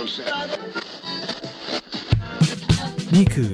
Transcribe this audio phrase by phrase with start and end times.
[0.00, 3.50] นี่คือ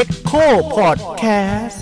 [0.00, 0.44] Echo
[0.76, 1.80] Podcast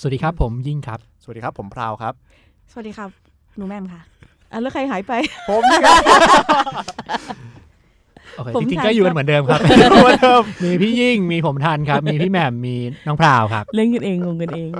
[0.00, 2.14] สวัสดีครับ ผมยิ่งครับ สวัสดีครับ ผมพราวครับ
[2.70, 3.10] สวัสดีครับ
[3.56, 4.00] หนูแม่มค่ะ
[4.52, 5.12] อะแล้วใครหายไป
[5.48, 6.20] ผมนี่ครับโอเค
[8.56, 9.60] ผมจริงทัๆนก็อยู่ครักับนเหมือนเดิมครับ
[10.64, 12.76] มีพี่ยิ่งมีผมทันครับ มีพี่แหม่มมี
[13.06, 14.70] น้องพราวครับ เล่นกันเองงงกันเอง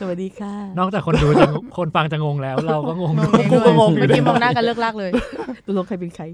[0.00, 1.46] สวัสดีค่ะ นอกจากคนดูจะ
[1.76, 5.10] คนฟังจะงงแล้ว เราก็งงงด้งวยเองกูก็งงอยู่เมื่อกี้มองหน้ากันเลิกลากเลย
[5.66, 6.24] ตกลงใครเป็นใคร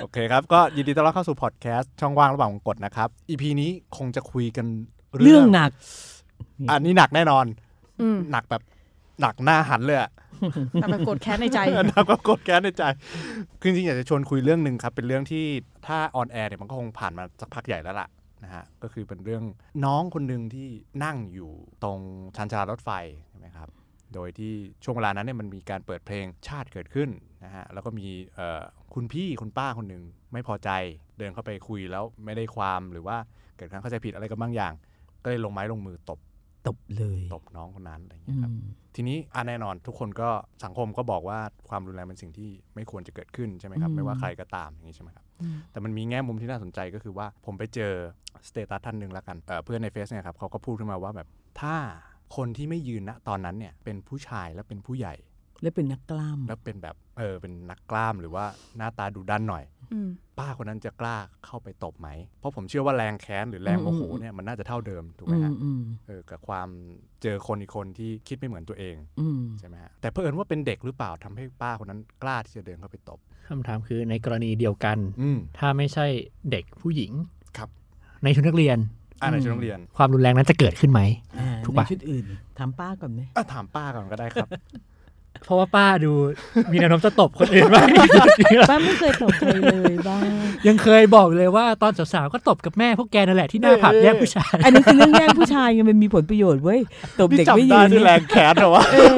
[0.00, 4.66] โอเคครับ ก็ยินดีต้อนรับเข้าสู่พอดแคสต์ช่องว่างระหว่างวงกฎนะครับ EP นี้คงจะคุยกัน
[5.22, 5.70] เรื่องหนัก
[6.70, 7.44] อันนี้หนักแน่นอน
[8.00, 8.62] อืมหนักแบบ
[9.20, 10.10] หนักหน้าหันเลยอะ
[10.72, 12.84] แต่แบบกดแค้นในใจหนักก็กดแก๊สในใจ
[13.60, 15.44] คือจริงๆอยากจะชวนคุยเรื่องหนึ่งครับ เป็นเรื่องที่
[15.86, 18.08] ถ้า on air เนี่ยมันก็คงผ่านมาสักพักใหญ่แล้วล่ะ
[18.44, 19.44] นะฮะก็คือเป็นเรื่อง
[19.84, 20.68] น้องคนหนึ่งที่
[21.04, 21.50] นั่งอยู่
[21.82, 21.98] ตรง
[22.36, 22.90] ชานชาลารถไฟ
[23.28, 23.68] ใช่ไหมครับ
[24.14, 24.52] โดยที่
[24.84, 27.08] ช่วงเวลานั้นเนี่ยมันมีการเปิดเพลงชาติเกิดขึ้น
[27.44, 28.06] นะฮะแล้วก็มี
[28.94, 30.70] คุณพี่คุณป้าคนหนึ่งไม่พอใจ
[31.18, 33.16] เดินเข้าไปคุยแล้วไม่ได้ความหรือว่า
[33.56, 34.72] เกิดการเข้าใจผิดอะไรกันบางอย่าง
[35.22, 36.18] ก็เลยลงไม้ลงมือตบ
[36.66, 40.28] ตบเลยตบน้องคนนั้นอะไรอย่างอืเงี้ยครับมทีนี้อะแน่นอนทุกคนก็
[40.64, 41.38] สังคมก็บอกว่า
[41.68, 47.92] ความรุนแรงเป็นสิ่งที่ไม่ควรจะเกิดขึ้นใช่ไหมครับอืมไม่ว่าใครก็ตามอย่างนี้ใช่ไหมครับอืมแต่มันมีแง่มุมที่น่าสนใจก็คือว่าผมไปเจอ
[48.48, 51.28] status ท่านหนึ่งแล้วกันเอ่อเพื่อนใน Face เนี่ยครับเขาก็พูดขึ้นมาว่าแบบ
[51.60, 51.76] ถ้า
[52.36, 55.14] คนที่ไม่ยืนณตอนนั้นเนี่ยเป็นผู้ชายและเป็นผู้ใหญ่
[55.62, 58.44] แล้วเป็นนักกล้ามแล้วเป็นแบบเออเป็นนักกล้ามหรือว่า
[58.76, 66.68] หน้าตาดุดันหน่อยอืมป้าคนนั้นจะกล้าเข้าไปตบไหม เพราะผมเชื่อว่าแรงแค้นหรือแรงโมโหอืมเนี่ยมันน่าจะเท่าเดิมถูกไหมอืฮะมอืมเออกับความ
[67.22, 76.06] เจอคนอีกคนที่คิดไม่เหมือนตัวเองอืมใช่ไหมฮะแต่เผอิญว่าเป็นเด็กหรือเปล่าทำให้ป้าคนนั้นกล้าที่จะเดินเข้าไปตบคำถามคือในกรณีเดียวกันอืมถ้าไม่ใช่
[76.50, 77.12] เด็กผู้หญิง
[77.56, 77.68] ครับ
[78.24, 78.78] ในชุดนักเรียน
[79.20, 81.00] อ่าในอืมชุดนักเรียน ความรุนแรงนั้นจะเกิดขึ้นไหม
[81.38, 82.26] อ่าถูกในปะชุดอื่น
[82.58, 84.48] ถามป้าก่อนไหมอะถามป้าก่อนก็ได้ครับ
[85.44, 86.12] เพราะว่าป้าดู
[86.72, 90.22] มีแนวโน้มจะตบคนอื่นมากที่สุดนี่แหละป้าไม่เคยตบใครเลยบ้าง
[90.66, 96.80] ยังเคยบอกเลยว่าตอนสาวๆก็ตบกับแม่พวกแกนั่นแหละที่หน้าผับแยกผู้ชาย อันนี้คือเรื่องแย่งผู้ชายไงมันมีผลประโยชน์เว้ย
[97.20, 99.16] ตบนี่เด็กไม่จำยืได้นด้วยเนี่ยแรงแค้นเหรอวะเออ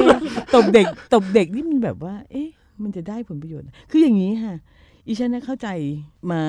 [0.55, 2.49] ตบเด็กตบเด็กนี่มันแบบว่า เอ๊ะ
[2.83, 4.55] มันจะได้ผลประโยชน์ คืออย่างนี้ค่ะ
[5.07, 5.67] อีฉันน่ะเข้าใจ
[6.31, 6.41] มา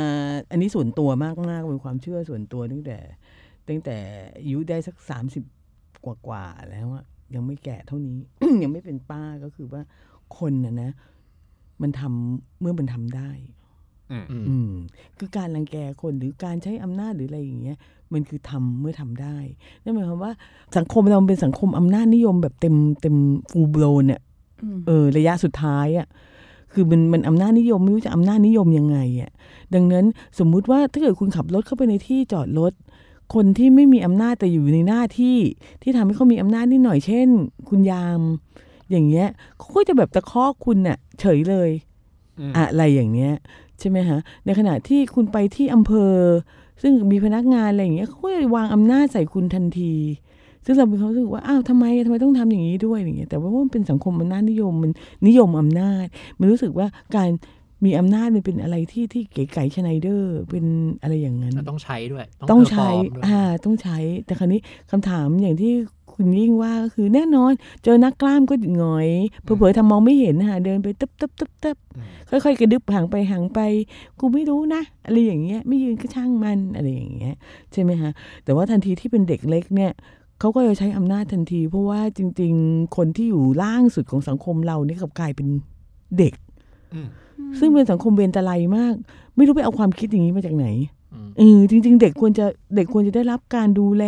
[0.50, 2.98] อันนี้ส่วนตัวมากมากๆเป็นความเชื่อส่วนตัวตั้งแต่
[3.68, 3.96] ตั้งแต่
[4.38, 5.44] อายุได้สักสามสิบ
[6.04, 8.18] กว่าๆแล้วอะ ยังไม่แก่เท่านี้
[8.62, 9.82] ยังไม่เป็นป้าก็คือว่า
[10.38, 10.90] คนน่ะนะ
[11.82, 13.30] มันทำเมื่อมันทำได้
[14.12, 14.70] อืมอืมอืม
[15.18, 17.78] คือการรังแกคนหรือการใช้อำนาจหรืออะไรอย่างเงี้ย
[18.12, 19.36] มันคือทำเมื่อทำได้
[19.82, 20.32] นั่นหมายความว่า
[20.76, 23.16] สังคมเรามันเป็นสังคมอำนาจนิยมแบบเต็มเต็ม
[23.50, 24.20] ฟูลโบลเนี่ย
[24.86, 26.06] เออ ระยะสุดท้ายอะ่ะ
[26.72, 29.30] คือมันมันอำนาจนิยมไม่รู้จะอำนาจนิยมยังไงอะ่ะ
[29.74, 30.04] ดังนั้น
[30.38, 32.72] สมมุติว่าถ้าเกิดคุณขับรถเข้าไปในที่จอดรถ
[33.34, 35.38] คนที่ไม่มีอำนาจแต่อยู่ในหน้าที่
[35.82, 37.28] ที่ทำให้เขามีอำนาจนิดหน่อยเช่น
[37.68, 38.20] คุณยาม
[38.90, 39.28] อย่างเงี้ย
[39.58, 41.70] เขาก็จะแบบตะคอกคุณน่ะ เฉยเลย
[42.38, 43.34] อืมอะไรอย่างเงี้ย
[43.78, 46.14] ใช่ไหมฮะในขณะที่คุณไปที่อำเภอ
[46.82, 49.94] ซึ่งมีพนักงานอะไรอย่างเงี้ยเขาก็จะวางอำนาจใส่คุณทันที
[50.64, 54.90] ซึ่งเราเป็นความรู้สึกว่าอ้าวทำไมทำไมต้องทำอย่างนี้ด้วยอย่างเงี้ยแต่ว่ามันเป็นสังคมอำนาจนิยมมัน
[55.26, 56.06] นิยมอำนาจ
[56.38, 57.30] มันรู้สึกว่าการ
[57.84, 60.64] มีอำนาจมันเป็นอะไรที่ที่เก๋ไก๋ชไนเดอร์ เป็น
[61.02, 64.60] อะไรอย่างนั้นต้องใช้ด้วย ต้องใช้ perform ด้วยอ่าต้องใช้ แต่คราวนี้
[64.90, 65.72] คำถามอย่างที่
[66.14, 67.52] คุณยิ่งว่าก็คือแน่นอน
[67.84, 69.08] เจอนักกล้ามก็หงอย
[69.42, 73.60] เผลอๆทำมองไม่เห็นนะคะเดินไปตึ๊บตึ๊บตึ๊บตึ๊บอืมค่อยๆ กระดึบห่างไปห่างไป
[74.20, 77.34] กูไม่รู้นะ อะไรอย่างเงี้ย ไม่ยืนก็ช่างมันอะไรอย่างเงี้ย
[77.72, 78.10] ใช่ไหมฮะ
[78.44, 79.92] แต่ว่าทันทีที่เป็นเด็กเล็กเนี่ย
[80.40, 85.48] เขาก็จะใช้อำนาจทันที เพราะว่าจริง ๆ คนที่อยู่ล่างสุดของสังคมเราเนี่ยกลับกลายเป็น
[86.18, 86.45] เด็กอืม
[87.58, 88.94] ซึ่งเป็นสังคมเบนตะไลมาก
[89.36, 90.66] ไม่รู้ไปเอาความคิดอย่างนี้มาจากไหน
[91.14, 92.46] อืมเออจริง ๆ เด็กควรจะ
[92.76, 94.04] เด็กควรจะได้รับการดูแล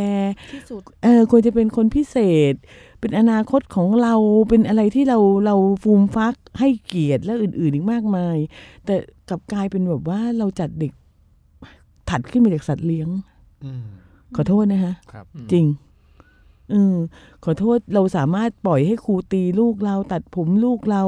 [0.52, 2.16] ที่สุดเออควรจะเป็นคนพิเศ
[2.52, 2.54] ษ
[3.00, 4.14] เป็นอนาคตของเรา
[4.48, 8.36] เป็นอะไรที่เราเราฟูมฟักให้เกียรติและอื่นๆอีกมากมาย
[8.84, 8.94] แต่
[9.28, 10.92] กลับกลายเป็นแบบว่าเราจัดเด็ก
[12.10, 13.08] ถัดขึ้นมาจากสัตว์เลี้ยง
[13.64, 13.84] อืม
[14.36, 15.66] ขอโทษนะคะครับ จริง
[16.72, 16.94] อืม
[17.44, 21.04] ขอโทษเราสามารถปล่อยให้ครูตีลูกเรา ตัดผมลูกเรา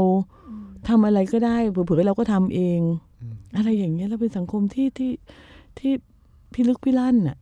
[0.88, 2.81] ทำอะไรก็ได้เผื่อๆเราก็ทำเอง
[3.21, 5.12] อืมอะไรอย่างเงี้ยเราเป็นสังคมที่ที่
[5.79, 5.93] ที่
[6.55, 7.37] พิลึกพิลั่นน่ะ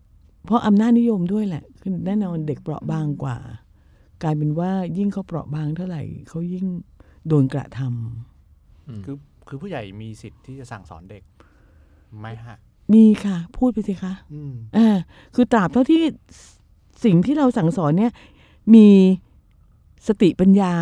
[0.45, 3.39] เพราะอำนาจนิยมด้วยแหละคือแน่นอนเด็กเปราะบางกว่า
[4.23, 6.67] กลายเป็นว่ายิ่งเขาเปราะบางเท่าไหร่เขายิ่ง
[7.29, 9.17] โดนกระทำคือ
[9.49, 11.23] คือผู้ใหญ่มีสิทธิ์ที่จะสั่งสอนเด็ก
[12.19, 12.57] ไหมฮะ
[12.95, 14.99] มีค่ะ พูดไปสิคะอืมอ่า
[15.35, 16.03] คือตราบเท่าที่
[17.05, 18.13] สิ่งที่เราสั่งสอนเนี่ย
[18.75, 18.89] มี
[20.07, 20.75] สติปัญญา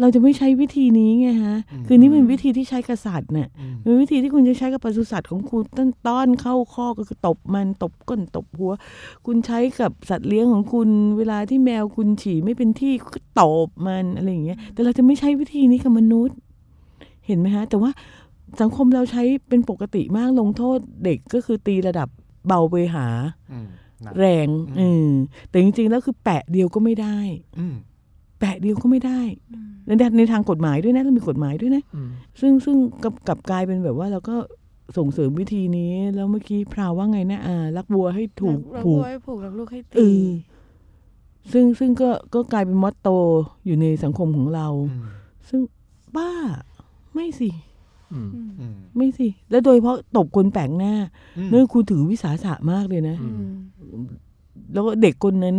[0.00, 1.56] เราจะไม่ใช้วิธีนี้ไงฮะ
[1.86, 8.72] คือนี่เป็นวิธีที่ใช้กษัตริย์เนี่ยอืมเป็นวิธีที่คุณจะใช้กับปศุสัตว์ของคุณต้นต้อนเข้าข้อก็คือตบมันตบก้นตบหัว
[9.26, 16.36] คุณใช้กับสัตว์เลี้ยงของคุณ เวลาที่แมวคุณฉี่ไม่เป็นที่ก็ตบมันอะไรอย่างเงี้ย แต่เราจะไม่ใช้วิธีนี้กับมนุษย์
[17.26, 17.90] เห็นไหมฮะ แต่ว่า
[18.60, 22.08] สังคมเราใช้เป็นปกติมากลงโทษเด็กก็คือตีระดับ
[22.46, 23.06] เบาไปหา
[23.52, 23.68] อืม
[24.04, 24.48] นะแรง
[24.80, 25.08] อืม
[25.48, 27.18] แต่จริงๆแล้วคือแปะเดียวก็ไม่ได้
[27.58, 27.76] อืม
[28.38, 29.20] แปะเดียวก็ไม่ได้
[29.86, 34.36] ในด้านในทางกฎหมายด้วยนะเรามีกฎหมายด้วยนะอืมซึ่งซึ่งกลับกลับกลายเป็นแบบว่าเราก็
[34.96, 40.26] ส่งเสริมวิธีนี้ แล้วเมื่อกี้พราวว่าไงนะอ่ารักวัวให้ถูกรักผูกวัวให้ผูกรักลูกให้เอตีอ
[41.52, 43.08] ซึ่งซึ่งก็ก็กลายเป็นมอตโต
[43.66, 45.02] อยู่ในสังคมของเราอืม
[45.48, 45.60] ซึ่ง
[46.16, 46.30] บ้า
[47.14, 47.50] ไม่สิ
[48.12, 48.30] อืม
[48.60, 50.94] อืมไม่สิ แล้วโดยเฉพาะตบคนแปลกหน้า
[51.38, 53.50] อืมเนื่องคุณถือวิสาสะมากเลยนะอืม
[54.72, 55.56] แล้วก็เด็กคนนั้น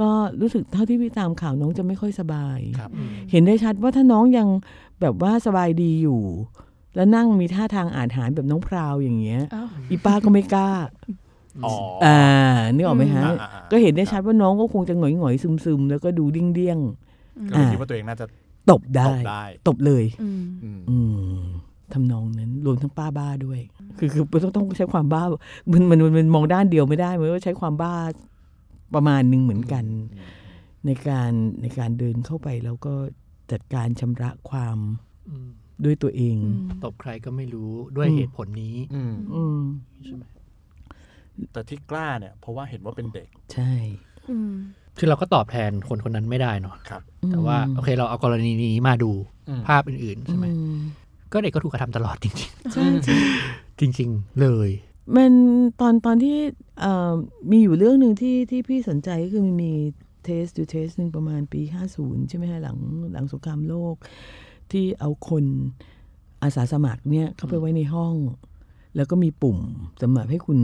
[0.00, 0.10] ก็
[0.40, 2.90] รู้สึกเท่าที่พี่ตามข่าวน้องจะไม่ค่อยสบายครับ
[3.30, 4.48] เห็นได้ชัดว่าถ้าน้องยัง
[5.00, 6.22] แบบว่าสบายดีอยู่
[6.96, 10.70] แล้วนั่งมีท่าทางอ่านหารแบบน้องพราวอย่างเงี้ยเอ้าอีป้าก็ไม่กล้า
[11.64, 11.72] อ๋อ
[12.04, 12.20] อ่า
[12.74, 16.78] นึกออกไหมฮะอ่าอ่าอ่าก็เห็นได้ชัดว่าน้องก็คงจะหงอยหงอยซึมซึมๆแล้วก็ดูเดี้ยงเดี้ยง
[17.48, 20.98] ก็เลยคิดว่าตัวเองน่าจะๆตบได้ตบได้ ตบเลยอืมอืมอื
[21.36, 21.40] ม
[21.92, 23.60] ทำนองนั้นรวมทั้งป้าบ้าด้วย
[23.98, 25.24] คือคือต้องต้องใช้ความบ้า
[25.72, 27.94] มันมันมันมันมองด้านเดียวไม่ได้มันก็ใช้ความบ้า
[28.96, 29.84] ประมาณหนึ่งเหมือนกัน
[30.86, 31.32] ในการ
[31.62, 32.94] ในการเดินเข้าไปแล้วก็
[33.52, 34.78] จัดการชำระความ
[35.28, 35.48] อืม
[35.84, 36.36] ด้วยตัวเอง
[36.84, 39.60] ตบใครก็ไม่รู้ด้วยอืมเหตุผลนี้อืมอืม
[40.04, 40.22] ใช่ไหม
[41.52, 43.72] แต่ที่กล้าเนี่ย เพราะว่าเห็นว่าเป็นเด็ก ใช่
[44.30, 44.52] อืม
[44.98, 49.10] คือเราก็ตอบแทนคนคนนั้นไม่ได้เนาะครับ แต่ว่าโอเคเราเอากรณีนี้มาดู
[49.48, 50.78] อืมภาพอื่นๆใช่ไหมอืม
[51.32, 52.34] ก็เด็กก็ถูกกระทำตลอดจริง
[52.72, 54.70] ใช่ใช่ๆจริง ๆ เลย
[55.14, 55.32] มัน
[55.80, 56.38] ตอนตอนที่
[56.80, 57.12] เอ่อ
[57.50, 59.72] มีอยู่เรื่องหนึ่งที่ที่พี่สนใจก็คือมันมี
[60.24, 61.62] เทสดูเทสหนึ่งประมาณปี
[61.96, 62.78] 50 ใช่ไหมฮะหลัง
[63.12, 63.94] หลังสงครามโลก
[64.70, 65.44] ที่เอาคน
[66.42, 68.14] อาสาสมัครเนี่ยเข้าไปไว้ในห้อง
[68.96, 69.58] แล้วก็มีปุ่ม
[70.02, 70.58] สำหรับให้คุณ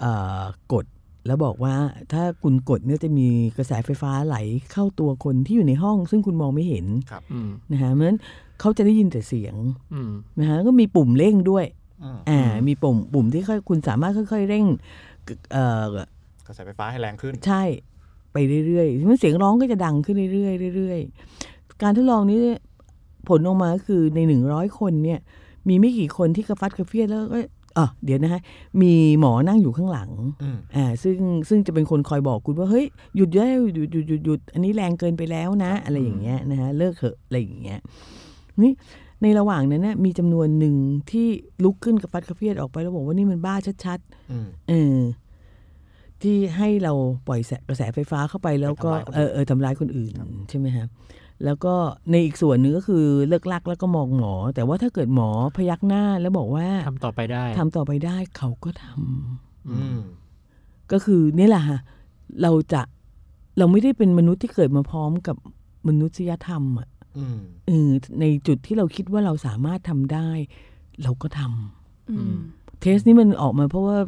[0.00, 0.12] เอ่
[0.42, 0.86] อกด
[1.26, 1.74] แล้วบอกว่า
[2.12, 4.36] ถ้าคุณกดเนี่ยจะมีกระแสไฟฟ้าไหล
[4.72, 6.86] เข้าตัวคนที่อยู่ในห้อง ซึ่งคุณมองไม่เห็น
[7.32, 8.18] อืมนะฮะเพราะฉะนั้น
[8.60, 9.54] เขาจะได้ยินแต่เสียง
[9.94, 11.64] อืมนะฮะก็มีปุ่มเร่งด้วย
[12.02, 14.64] อืมอ่ามีปุ่มปุ่มที่ค่อยคุณสามารถค่อย ๆ เร่ง
[15.52, 15.84] เอ่อ
[16.46, 17.62] กระแสไฟฟ้าให้แรงขึ้น ใช่
[18.32, 18.36] ไป
[18.66, 22.38] เรื่อยๆมันเสียงร้องก็จะดังขึ้นเรื่อยๆเรื่อยๆการทดลองนี้
[23.28, 25.20] ผลออกมาก็คือในหนึ่งร้อยคนเนี่ย
[25.68, 27.38] มีไม่กี่คนที่กระฟัดกระเฟียดแล้วก็
[27.78, 28.40] อะเดี๋ยวนะฮะ
[28.82, 30.10] มีหมอนั่งอยู่ข้างหลัง
[30.42, 31.16] อืมอ่าซึ่ง
[31.48, 32.86] ซึ่งจะเป็นคนคอยบอกคุณว่า เฮ้ย
[33.16, 37.78] หยุดได้หยุดหยุดหยุดหยุดอันนี้แรงเกินไปแล้วนะ อะไรอย่างเงี้ยนะฮะ เลิกเถอะอะไรอย่างเงี้ย
[38.62, 38.72] นี่
[39.22, 40.74] ในระหว่างนั้นเนี่ยมีจำนวนหนึ่ง
[41.10, 41.26] ที่
[41.64, 44.98] ลุกขึ้นกระฟัดกระเฟียดออกไปแล้วบอกว่านี่มันบ้าชัดๆอืมเออ
[46.22, 46.92] ที่ให้เรา
[47.28, 50.12] ปล่อยแสกระแสไฟฟ้าเข้าไปแล้วก็ไปทำร้ายคนอื่นเออเออทำร้ายคนอื่น
[50.48, 50.88] ใช่ไหมครับ
[51.44, 51.74] แล้วก็
[52.10, 60.00] ในอีกส่วนหนึ่งก็คือเลิกลักแล้วก็มองหมอ แต่ว่าถ้าเกิดหมอพยักหน้าแล้วบอกว่าทำต่อไปได้ทำต่อไปได้เขาก็ทำอืม
[60.92, 61.78] ก็คือนี่แหละฮะ
[62.42, 62.82] เราจะ
[63.58, 65.36] เราไม่ได้เป็นมนุษย์ที่เกิดมาพร้อมกับ
[65.88, 66.88] มนุษยธรรมอะอืม
[67.66, 67.90] เออ
[68.20, 70.28] ในจุดที่เราคิดว่าเราสามารถทำได้
[71.02, 72.36] เราก็ทำอืม
[72.80, 73.98] เทสนี้มันออกมาเพราะว่า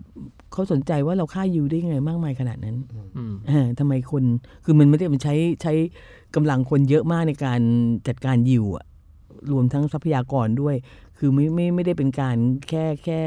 [0.53, 2.77] เขาสนใจว่าเราฆ่ายิวได้ไงมากมายขนาดนั้น
[3.17, 4.25] อืมอ่าทำไมคน
[4.65, 5.73] คือมันไม่ได้มันใช้ใช้
[6.35, 7.61] กำลังคนเยอะมากในการ
[8.09, 8.85] จัดการยิวอะ
[9.53, 10.77] รวมทั้งทรัพยากรด้วย
[11.19, 12.37] คือไม่ไม่ไม่ได้เป็นการ
[12.69, 13.23] แค่แค่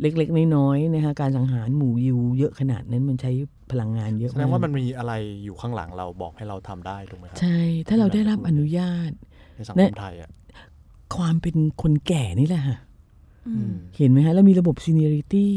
[0.00, 3.32] เล็ก ๆ น้อยๆนะคะการสังหารหมู่ยิวเยอะขนาดนั้นมันใช้
[3.72, 5.12] พลังงานเยอะแสมากดงว่ามันมีอะไร
[5.44, 7.58] อยู่ข้างหลังเราบอกให้เราทำได้ถูกไหมครัใช่
[7.88, 9.10] ถ้าเราได้รับอนุญาต
[9.56, 10.30] ในสังและคมไทยอะ
[11.16, 12.78] ความเป็นคนแก่นี่แหละฮะ
[13.48, 15.54] อือืมมเห็นไหมฮะแล้วมีระบบซีเนียริตี้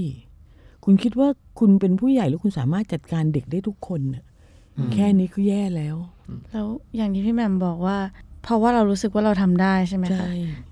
[0.85, 1.27] คุณคิดว่า
[1.59, 4.23] คุณเป็นผู้ใหญ่แล้วคุณสามารถจัดการเด็กได้ทุกคนน่ะ
[4.77, 5.95] อืมแค่นี้ก็แย่แล้ว
[6.51, 7.97] แล้วอย่างที่พี่แหม่มบอกว่า
[8.43, 10.27] เพราะว่าเรารู้สึกว่าเราทำได้ใช่ไหมใช่คะ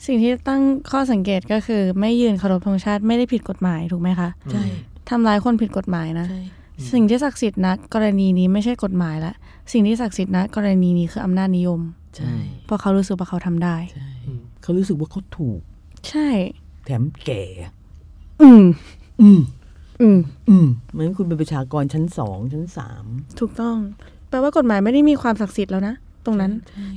[0.05, 4.65] สิ่งที่ตั้งข้อสังเกตก็คือ ไม่ยืนเคารพธงชาติไม่ได้ผิดกฎหมายถูกไหมคะใช่
[5.09, 6.41] ทำร้ายคนผิดกฎหมายนะใช่
[6.91, 9.33] สิ่งที่ศักดิ์สิทธิ์นะกรณีนี้ไม่ใช่กฎหมายละ
[9.71, 11.79] สิ่งที่ศักดิ์สิทธิ์นะกรณีนี้คืออำนาจนิยม
[12.17, 12.33] ใช่
[12.65, 14.09] เพราะเขารู้สึกว่าเขาทำได้ใช่
[14.61, 15.59] เขารู้สึกว่าเขาถูก
[16.09, 16.27] ใช่
[16.85, 17.43] แถมแก่
[18.41, 18.63] อืม
[19.21, 19.39] อืม
[20.01, 20.19] อืม
[20.49, 23.05] อืมเหมือนคุณเป็นประชากรชั้นสองชั้นสาม
[23.39, 23.77] ถูกต้อง
[24.29, 25.95] แปลว่ากฎหมายไม่ได้มีความศักดิ์สิทธิ์แล้วนะ
[26.25, 26.51] ตรงนั้น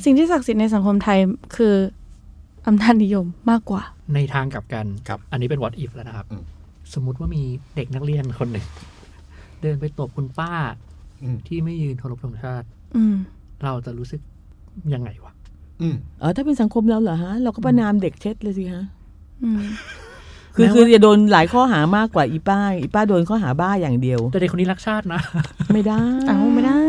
[0.05, 1.19] สิ่งที่ศักดิ์สิทธิ์ในสังคมไทย
[1.57, 1.75] คือ
[2.67, 3.83] อำนาจนิยมมากกว่า
[4.15, 6.43] ในทางกลับกันครับอันนี้เป็น what if แล้วนะครับอืม
[6.95, 7.43] สมมุติว่ามี
[7.77, 8.65] เด็กนักเรียนคนหนึ่ง
[9.63, 10.53] เดินไปตบคุณป้า
[11.23, 12.67] อืมที่ไม่ยืนเคารพธงชาติ
[12.97, 13.17] อืม
[13.63, 14.21] เราจะรู้สึก
[14.95, 15.33] ยังไงวะ
[15.83, 18.85] อืมเออถ้าเป็นสังคมเราเหรอฮะ เราก็ประนามเด็กเช็ดเลยสิฮะ
[19.43, 19.63] อืม
[20.55, 25.21] คือแม้ว่าคือจะโดนหลายข้อหามากกว่าอีป้า อีป้าโดนข้อหาบ้าอย่างเดียว แต่เด็กคนนี้รักชาตินะ
[25.75, 26.83] ไม่ได้เอาไม่ได้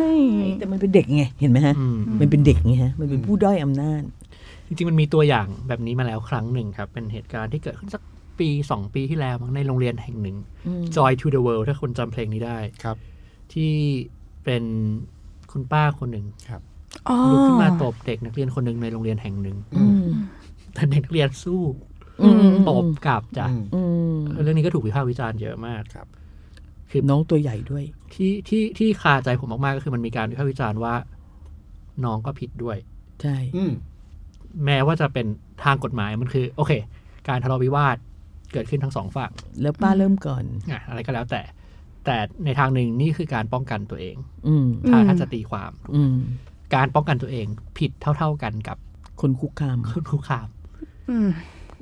[0.59, 4.01] แต่มันเป็นเด็กไงเห็นไหมฮะอืมมันเป็นเด็กไงฮะ มันเป็นผู้ด้อยอำนาจ
[4.67, 8.01] จริงๆมันมีตัวอย่างแบบนี้มาแล้วครั้งหนึ่งครับ เป็นเหตุการณ์ที่เกิดขึ้นสัก
[8.39, 10.37] ปีสองปีที่แล้วมั้งในโรงเรียนแห่งหนึ่ง
[10.67, 12.97] อืม Joy to the World ถ้าคนจำเพลงนี้ได้ครับ
[13.53, 13.73] ที่
[14.43, 14.63] เป็น
[15.51, 16.25] คุณป้าคนหนึ่ง
[17.07, 20.07] อ๋อลุกขึ้นมาตบเด็กนักเรียนคนหนึ่งในโรงเรียนแห่งหนึ่งอืม
[20.73, 21.61] แต่เด็กนักเรียนสู้
[22.23, 23.81] อืมตบกลับจ้ะอืมอื
[24.13, 26.07] มเรื่องนี้ก็ถูกวิพากษ์วิจารณ์เยอะมากครับ
[26.91, 30.95] คือน้องตัวใหญ่ด้วย ที่ที่ที่คาใจผมมากๆก็คือมันมีการวิพากษ์วิจารณ์ว่า
[32.05, 32.77] น้องก็ผิดด้วย
[33.21, 33.71] ใช่อืม
[34.65, 35.25] แม้ว่าจะเป็น
[35.63, 36.71] ทางกฎหมายมันคือ โอเค
[37.27, 37.97] การทะเลาะวิวาท
[38.53, 39.31] เกิดขึ้นทั้งสองฝั่ง
[39.61, 41.41] แล้วป้าเริ่มก่อนอะอะไรก็แล้วแต่
[42.05, 44.15] แต่ในทางหนึ่งนี่คือการป้องกันตัวเอง
[44.47, 46.15] อืมถ้าอืมถ้าจะตีความอืม
[46.75, 47.45] การป้องกันตัวเอง
[47.77, 48.77] ผิดเท่า ๆกันกับ
[49.21, 50.47] คนคุกคามคนคุกคาม
[51.09, 51.27] อืม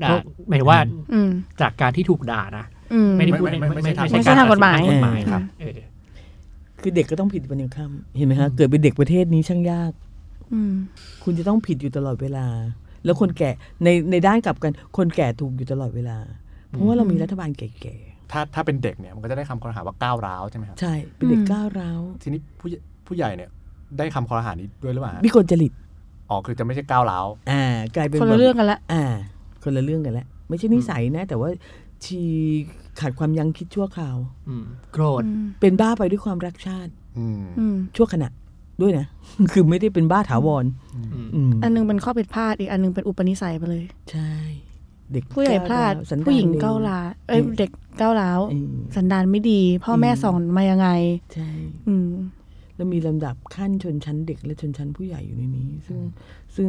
[0.01, 0.09] ด่า
[0.47, 0.79] หมายถึงว่า
[1.13, 1.29] อืม
[1.61, 5.79] จากการที่ถูกด่านะอืมไม่ได้พูดไม่ในไม่ไม่ใช่ทางไม่ใช่ทางกฎหมายกฎหมายเออครับเออ
[6.81, 9.91] คือเด็กก็ต้องผิดวันยังค่ำเห็นไหมฮะเกิดเป็นเด็กประเทศนี้ช่างยาก
[10.53, 10.73] อืม
[11.23, 12.47] คุณจะต้องผิดอยู่ตลอดเวลา
[13.05, 13.49] แล้วคนแก่
[13.83, 16.17] ในในด้านกลับกัน คนแก่ถูกอยู่ตลอดเวลา
[16.71, 17.95] เพราะว่าเรามีรัฐบาลแก่
[18.31, 23.49] ถ้าถ้าเป็นเด็กเนี่ยมันก็จะได้คำคอรหาว่าก้าวร้าวใช่ไหมครับๆใช่เป็นเด็กอืมก้าวร้าวทีนี้ผู้ใหญ่ผู้ใหญ่เนี่ย
[23.97, 25.71] ได้คำคอรหานี้ด้วยหรือเปล่าฮะวิกลจริต
[26.29, 27.63] อ๋อคือจะไม่ใช่ก้าวร้าวอ่า
[27.95, 29.03] กลายเป็นคนละแบบเรื่องกันละอ่า
[29.63, 31.49] คนละเรื่องกันแล้วไม่ใช่นิสัยนะ แต่ว่า
[32.05, 32.21] ชี
[32.99, 38.29] ขาดความยั้งคิดชั่วคราวอืมโกรธอืมเป็นบ้าไปด้วยความรักชาติอืมอืมชั่วขณะ
[38.81, 39.05] ด้วยนะ
[39.53, 44.31] คือไม่ได้เป็นบ้าถาวรอืมอืมอันหนึงเป็นข้อผิดพลาดอีกอันหนึงเป็นอุปนิสัยไปเลย ใช่
[45.13, 50.89] เด็กผู้ใหญ่พลาดก้วร้วสันดนผู้หญิงร็วก้าวร้าวเอ้ยอืมเด็กก้าวร้าวอืมสันดานไม่ดี พ่อแม่อืมสอนมายังไง
[51.33, 51.49] ใช่
[51.87, 52.09] อืม
[52.75, 55.99] แล้วมีลำดับขั้นชนชั้นเด็กและชนชั้นผู้ใหญ่อยู่ในนี้ ซึ่ง
[56.55, 56.67] ซึ่ง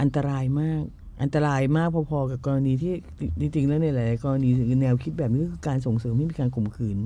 [0.00, 0.82] อันตรายมาก
[1.22, 2.94] อันตรายมากพอๆกับกรณีที่
[3.40, 4.48] จริงๆแล้วในหลายๆกรณี
[4.82, 6.98] แนวคิดแบบนี้ก็คือการส่งเสริมให้มีการข่มขืน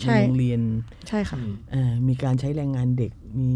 [0.00, 0.60] ใช่ในโรงเรียน
[1.08, 3.50] ใช่ค่ะอืมอ่ามีการใช้แรงงานเด็กมี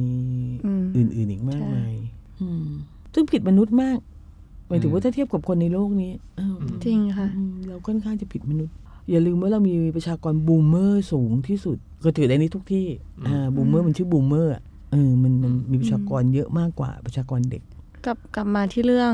[0.65, 1.95] อืมอื่นๆอีกมากใช่มาย
[2.41, 2.67] อืม
[3.15, 3.99] ซึ่งผิดมนุษย์มาก
[4.71, 8.75] หมายถึงว่าถ้าเทียบกับคนในโลกนี้เอออจริงค่ะอืมเราค่อนข้างจะผิดมนุษย์
[9.11, 12.87] อย่าลืมว่าเรามีประชากร boomer สูงที่สุด ก็ถือได้นี้ทุกที่
[13.27, 14.63] อ่า boomer มันชื่อ boomer อะ
[14.93, 17.63] เออมันมันมีประชากรเยอะมากกว่าประชากรเด็ก
[18.05, 19.13] กลับกลับมาที่เรื่อง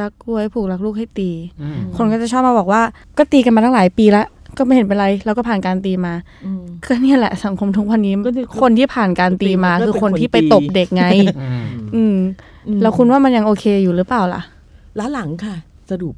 [0.00, 1.30] รักวัวให้ผูกรักลูกให้ตี
[1.62, 2.82] อืมคนก็จะชอบมาบอกว่า
[3.18, 4.26] ก็ตีกันมาตั้งหลายปีแล้ว
[4.58, 6.14] ก็ไม่เห็นเป็นไรแล้วก็ผ่านการตีมา
[6.46, 11.04] อืมก็เนี่ยแหละสังคมทุกวันนี้ก็คือคนที่ผ่านการตีมาก็เป็นคือคนที่คนไปตีตบเด็กไง
[11.94, 12.18] อืม
[12.68, 14.42] อืมแล้วคุณว่ามันยังโอเคอยู่หรือเปล่าล่ะ
[14.98, 15.56] ล้าหลังค่ะ
[15.90, 16.14] สรุป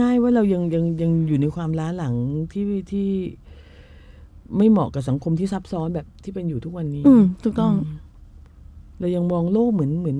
[0.00, 2.14] ง่าย ๆ ว่าเรายังยังยังอยู่ในความล้าหลัง
[2.52, 3.08] ที่ที่
[4.56, 7.76] ไม่เหมาะกับสังคมที่ซับซ้อนแบบที่เป็นอยู่ทุกวันนี้ อืมถูกต้องม
[9.00, 10.18] เรายังมองโลกเหมือนเหมือน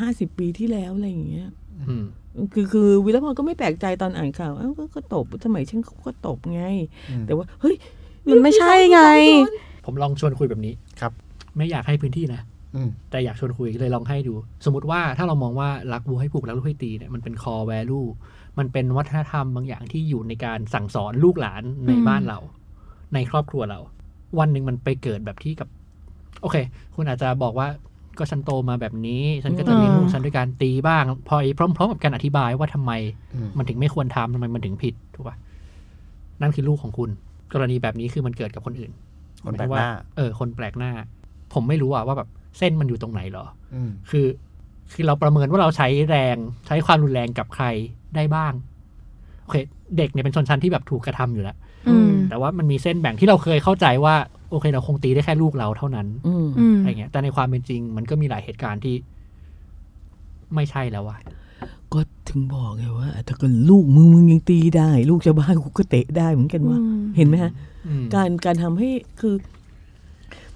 [0.00, 1.48] ห้าสิบปีที่แล้วอะไรอย่างเงี้ย
[1.88, 2.04] อืม
[2.52, 6.62] คือคือวิรพรก็ไม่แปลกใจตอนอ่านข่าวเอ้าก็ก็ตบสมัยฉันเขาก็ตบไง
[7.10, 7.76] อืมแต่ว่า เฮ้ย
[8.30, 9.00] มันไม่ใช่ไง
[9.84, 11.12] ผมลองชวนคุยแบบนี้ครับ
[11.56, 12.51] ไม่อยากให้พื้นที่นะอืม
[13.10, 18.08] แต่อยากชวนคุยเลยลองให้ดู สมมติว่าถ้าเรามองว่ารักวัวให้ผูกรักลูกให้ตีเนี่ยมันเป็น core value
[18.58, 22.38] มันเป็นวัฒนธรรมบางอย่างที่อยู่ในการสั่งสอนลูกหลานในอืมบ้านเรา
[23.14, 23.80] ในครอบครัวเรา
[24.38, 25.68] วันหนึ่งมันไปเกิดแบบที่กับ
[26.42, 26.56] โอเค
[26.94, 27.68] คุณอาจจะบอกว่า
[28.18, 32.92] ก็ฉันโตมาแบบนี้ ฉันก็จะเลี้ยงลูกฉันด้วยการตีบ้าง พอพร้อม ๆ กับการอธิบายว่าทำไม
[33.34, 35.36] อืมมันถึงไม่ควรทำทำไมมันถึงผิดถูกป่ะ
[36.40, 37.10] นั่นคือลูกของคุณ
[37.52, 38.92] กรณีแบบนี้คือมันเกิดกับคนอื่น
[39.44, 40.90] คนแปลกหน้าเออ คนแปลกหน้า
[41.54, 44.26] ผมไม่รู้อะว่าแบบ เส้นมันอยู่ตรงไหนเหรออืมคือ
[44.92, 47.64] คือเราประเมินว่าเราใช้แรงใช้ความรุนแรงกับใคร
[48.16, 48.52] ได้บ้าง
[49.42, 49.56] โอเค
[49.96, 51.56] เด็กเนี่ยเป็นชนชั้นที่แบบถูกกระทำอยู่แล้ว
[51.88, 54.14] อืมแต่ว่ามันมีเส้นแบ่งที่เราเคยเข้าใจว่า
[54.50, 58.94] โอเคเราคงตีได้แค่ลูกเราเท่านั้นอืมอืมอะไรเงี้ย แต่ในความเป็นจริง มันก็มีหลายเหตุการณ์ที่
[60.54, 61.18] ไม่ใช่แล้วอะ
[61.92, 67.52] ก็ถึงบอกไงว่าถ้าเกิดลูกมึงมึงยังตีได้ ลูกชาวบ้านกูก็เตะได้เหมือนกันว่าอืมเห็นไหมฮะ
[67.88, 68.90] อืมการการทำให้
[69.20, 69.34] คือ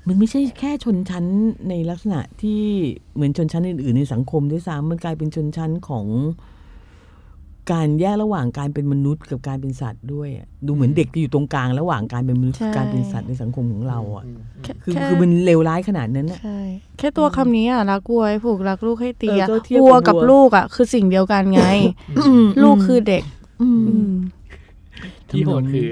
[0.08, 1.24] มันไม่ใช่แค่ชนชั้น
[1.68, 2.62] ในลักษณะที่
[3.14, 6.06] เหมือนชนชั้นอื่นๆในสังคมด้วยซ้ำมันกลายเป็นชนชั้นของ
[7.72, 16.60] การแยกระหว่างการเป็นมนุษย์กับการเป็นสัตว์ด้วยอะดูเหมือนเด็กจะอยู่ตรงกลางระหว่างการเป็นมนุษย์ใช่กับการเป็นสัตว์ในสังคมของเราอะมแค่คือแค่คือมันเลวร้ายขนาดนั้นอะใช่
[16.98, 21.62] แค่ตัวคำนี้อะรักวัวให้ผูกรักลูกให้ตีเอออะก็เทียบกับวัวกับวัวลูกอะคือสิ่งเดียวกันไง
[22.62, 23.22] ลูกคือเด็ก
[23.62, 24.12] อืมอืม
[25.30, 25.88] ที่โหดคือ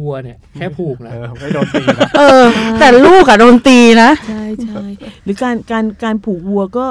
[0.00, 2.44] วัวเนี่ยแค่ผูกนะเออไม่โดนตีนะเออ
[2.80, 4.82] แต่ลูกอะโดนตีนะใช่ใช่
[5.24, 6.86] หรือการการการผูกวัวก็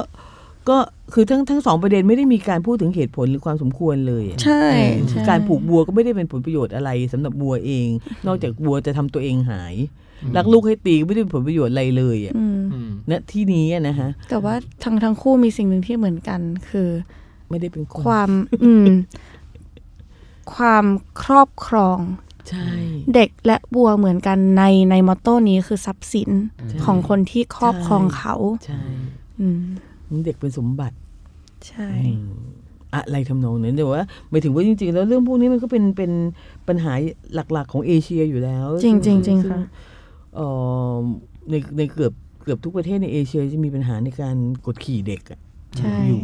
[0.69, 0.77] ก็
[1.13, 7.87] คือทั้งทั้งสองประเด็นไม่ได้มีการพูดถึงเหตุผลหรือความสมควรเลยอะใช่เออใช่การผูกวัวก็ไม่ได้เป็นผลประโยชน์อะไรสำหรับวัวเอง
[8.27, 9.75] นอกจากวัวจะทำตัวเองหาย
[10.37, 16.89] รักลูกให้ตีก็ไม่ได้เป็นผลประโยชน์อะไรเลยอะอืมอืมณที่นี้อะนะฮะแต่ว่าทั้งทั้งคู่มีสิ่งหนึ่งที่เหมือนกัน คือ
[17.49, 18.29] ไม่ได้เป็นคนความ
[18.63, 18.85] อืม
[20.55, 20.85] ความ
[21.23, 21.99] ครอบครอง
[22.49, 22.69] ใช่
[23.15, 26.29] เด็กและบัวเหมือนกันในในมอตโต้นี้คือทรัพย์สิน
[26.69, 28.35] ใช่ของคนที่ครอบครองเขา
[28.65, 28.81] ใช่
[29.39, 29.61] อืม
[30.25, 30.95] เด็กเป็นสมบัติ
[31.67, 32.25] ใช่อืม
[32.93, 36.11] อะไรทำนองนั้นแต่ว่าหมายถึงว่าจริง ๆ แล้วเรื่องพวกนี้มันก็เป็นเป็น
[36.67, 36.93] ปัญหา
[37.53, 39.61] หลักๆ ของเอเชียอยู่แล้ว จริงจริงจริงซึ่ค่ะ
[40.35, 40.47] เอ่
[40.93, 40.95] อ
[41.49, 44.35] ในในเกือบเกือบทุกประเทศในเอเชียจะมีปัญหาในการ
[44.65, 45.39] กดขี่เด็กอะ
[45.77, 46.23] ใช่อยู่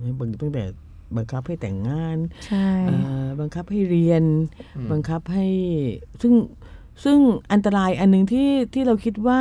[0.00, 0.62] นะบางตั้งแต่
[1.16, 4.24] บังคับให้แต่งงานใช่เอ่อบังคับให้เรียน
[4.76, 5.46] อืมบังคับให้
[6.22, 6.34] ซึ่ง
[7.04, 7.18] ซึ่ง
[7.52, 9.40] อันตรายอันหนึ่งที่ที่เราคิดว่า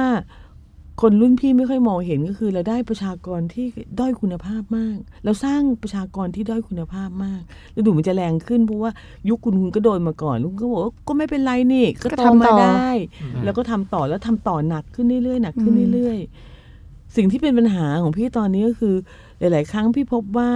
[1.03, 3.65] คนรุ่นพี่ไม่ค่อยมองเห็นก็คือเราได้ประชากรที่
[3.99, 7.41] ด้อยคุณภาพมาก เราสร้างประชากรที่ด้อยคุณภาพมาก
[7.73, 8.91] แล้วดูมันจะแรงขึ้นเพราะว่า
[9.29, 12.89] ยุคคุณคุณก็โดนมาก่อนลุงก็บอกว่าก็ไม่เป็นไรนี่ก็ก็โตทำมาต่อได้
[13.21, 18.95] อืมแล้วก็ทำต่อแล้วทำต่อหนักขึ้นเรื่อยๆหนักขึ้นอืมเรื่อยๆสิ่งที่เป็นปัญหาของพี่ตอนนี้ก็คือ
[19.39, 20.51] หลาย ๆ ครั้งพี่พบว่า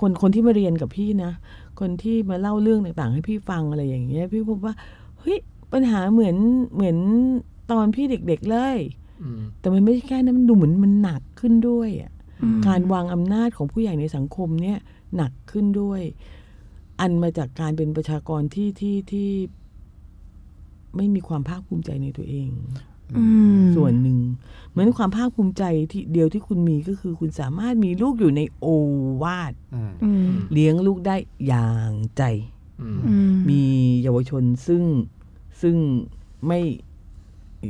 [0.00, 1.32] คนคนที่มาเรียนกับพี่นะ
[1.80, 4.74] คนที่มาเล่าเรื่องต่างๆ ให้พี่ฟังอะไรอย่างเงี้ย พี่พบว่า
[5.20, 5.38] เฮ้ย
[5.72, 6.36] ปัญหาเหมือน
[6.74, 6.96] เหมือน
[7.70, 8.78] ตอนพี่เด็กๆเลย
[9.22, 14.78] อืมแต่มันไม่ใช่แค่นั้นมันดูเหมือนมันหนักขึ้นด้วยอะอืมการวางอำนาจของผู้ใหญ่ในสังคมเนี่ย
[15.16, 16.02] หนักขึ้นด้วย
[17.00, 19.30] อันมาจากการเป็นประชากรที่ที่ที่
[20.96, 22.89] ไม่มีความภาคภูมิใจในตัวเองอืม
[23.76, 24.18] ส่วนหนึ่ง
[24.70, 28.66] เหมือนความภาคภูมิใจที่เดียวที่คุณมีก็คือคุณสามารถมีลูกอยู่ในโอ
[29.22, 32.22] วาทอืมอืมเลี้ยงลูกได้อย่างใจ
[32.80, 33.62] อืมอืมมี
[34.02, 34.82] เยาวชนซึ่ง
[35.62, 35.76] ซึ่ง
[36.46, 36.60] ไม่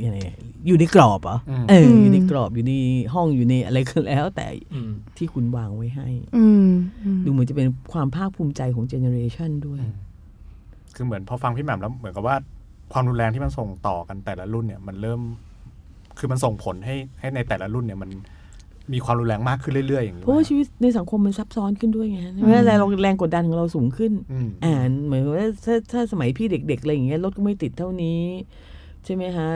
[0.03, 2.73] ยังไงอะอยู่ในกรอบเหรออมเอออยู่ในกรอบอยู่ใน
[3.13, 6.07] ห้องอยู่ในอะไรก็แล้ว แต่อืมที่คุณวางไว้ให้
[6.37, 6.67] อืม
[7.05, 9.95] อืมดูเหมือนจะเป็นความภาคภูมิใจของ generation ด้วยอืม
[10.95, 12.35] คือเหมือนพอฟังพี่แหม่มแล้วเหมือนกับว่า
[12.93, 15.19] ความรุนแรงที่มันส่งต่อกันแต่ละรุ่นเนี่ยมันเริ่ม
[16.17, 18.09] คือมันส่งผลให้ให้ในแต่ละรุ่นเนี่ยมัน
[18.93, 28.21] มีความรุนแรงมากขึ้นเรื่อยๆอย่างนี้เพราะว่าไหมชีวิตในสังคมมันซับซ้อนขึ้นด้วยไงเวลาแรงแรงกดดันของเราสูงขึ้นอืมอ่านเหมือนว่าถ้าถ้าสมัยพี่เด็กๆอะไรอย่างเงี้ยรถก็ไม่ติดเท่านี้
[29.05, 29.47] ใช่ไหมฮะ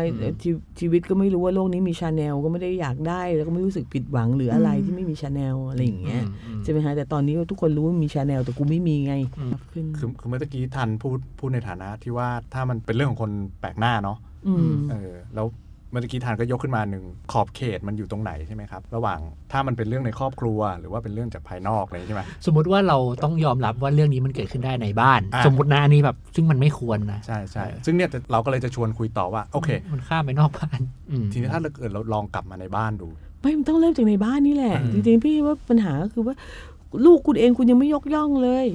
[0.41, 0.49] ชี
[0.79, 15.47] ชีวิตก็ไม่รู้ว่าโลกนี้มีชาแนลก็ไม่ได้อยากได้แล้วก็ไม่รู้สึกผิดหวังหรืออะไรที่ไม่มีชาแนลอะไรอย่างเงี้ยอืมใช่ไหมฮะแต่ตอนนี้ทุกคนรู้ว่ามีชาแนลแต่กูไม่มีไงอืมขึ้นคือคือเมื่อตะกี้ทันพูดพูดในฐานะที่ว่าถ้ามันเป็นเรื่องของคนแปลกหน้าเนาะอืมเออแล้ว
[15.91, 19.19] เมื่อกี้ทานก็ยกขึ้นมาหนึ่งขอบเขตมันอยู่ตรงไหนใช่ไหมครับ ระหว่าง
[19.51, 30.79] ถ้ามันเป็นเรื่องในครอบครัว หรือว่าเป็นเรื่องจากภายนอกอะไรใช่ไหมสมมุติว่าเราต้องยอมรับว่าเรื่องนี้มันเกิดขึ้นได้ในบ้านอะสมมตินะอันนี้แบบซึ่งมันไม่ควรนะใช่ใช่ซึ่งเนี่ยเราก็เลยจะชวนคุยต่อว่าโอเค มันข้ามไปนอกบ้าน
[31.11, 33.07] อืมทีนี้ถ้าเราเกิดเราลองกลับมาในบ้านดู
[33.41, 36.35] ไม่มันต้องเริ่มจากในบ้านนี่แหละอืมจริงๆพี่ว่าปัญหาก็คือว่า
[37.05, 38.67] ลูกคุณเองคุณยังไม่ยกย่องเลย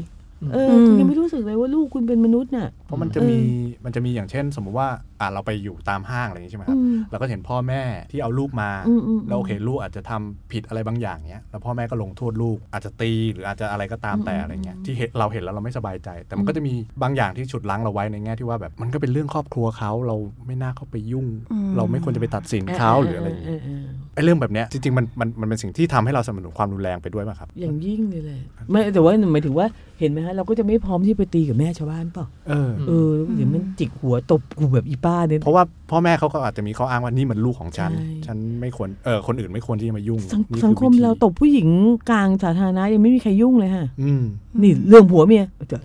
[0.52, 3.38] เอออืมคุณยังไม่รู้สึกเลยว่าลูกคุณเป็นมนุษย์น่ะเพราะมันจะเออมี
[3.84, 4.88] มันจะมีอย่างเช่น สมมุติว่า
[5.20, 16.72] อ่าเราไปอยู่ตามห้างอะไรอย่างนี้ใช่ไหมคอืรับมเราก็เห็นพ่อแม่ที่เอาลูกมาอืมอืมแล้วโอเคลูกอาจจะทำผิดอะไรบางอย่างเนี้ยแล้วพ่อแม่ก็ลงโทษลูกอาจจะตีหรืออาจจะอะไรก็ตามแต่อะไรเงี้ยที่เห็นเราเห็นแล้วเราไม่สบายใจ แต่มันก็จะมี
[17.02, 29.66] บางอย่างที่ฉุดลั้งเราไว้ในแง่ที่ว่าแบบมันก็เป็นเรื่องครอบครัวเขาเราไม่น่าเข้าไปยุ่งอืมเราไม่ควรจะไปตัดสินเขาหรืออะไรอย่างเงี้ยเออไอ้เรื่องแบบเนี้ยจริงๆมันมันมันเป็นสิ่งที่ทำให้เราสนับสนุนความรุนแรงไปด้วยป่ะครับ อย่างยิ่งเลยแหละไม่แต่ว่าหมายถึงว่า
[30.00, 41.68] เห็นไหมฮะเราก็จะไม่พร้อมที่ไปตีกับแม่ชาวบ้านเปล่าเออเออเดี๋ยวมันจิกหัวตบกูแบบอีป้าเนี่ยเพราะว่าพ่อแม่เขาก็อาจจะมีข้ออ้างว่านี่มันลูกของฉันใช่ฉันไม่ควรเออคนอื่นไม่ควรที่จะมายุ่งสังนี่อสังคมวิธีเราตบผู้หญิง
[42.10, 44.24] กลางสาธารณะยังไม่มีใครยุ่งเลยฮะอืม
[44.62, 45.78] นี่เรื่องผัวเมียจะ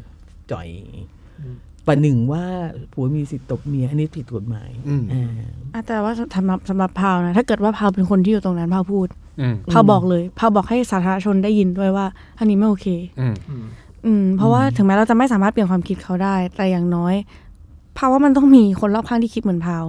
[0.51, 0.67] จ่อย
[1.87, 2.43] ประหนึ่งว่า
[2.93, 5.29] ผัวมีสิทธิ์ตบเมียอันนี้ผิดกฎหมายอืมอ่า
[5.73, 9.07] อะแต่ว่าสำหรับสำหรับพาวนะ ถ้าเกิดว่าพาวเป็นคนที่อยู่ตรงนั้นพาวพูด
[9.41, 12.05] อืมพาวบอกเลยพาวบอกให้สาธารณชนได้ยินด้วยว่า
[12.39, 12.87] อันนี้ไม่โอเค
[14.07, 17.15] อืมอืมอืม เพราะว่าถึงแม้เราจะไม่สามารถเปลี่ยนความคิดเขาได้ แต่อย่างน้อย
[17.97, 19.85] พาวว่ามันต้องมีคนรอบข้างที่คิดเหมือนพาว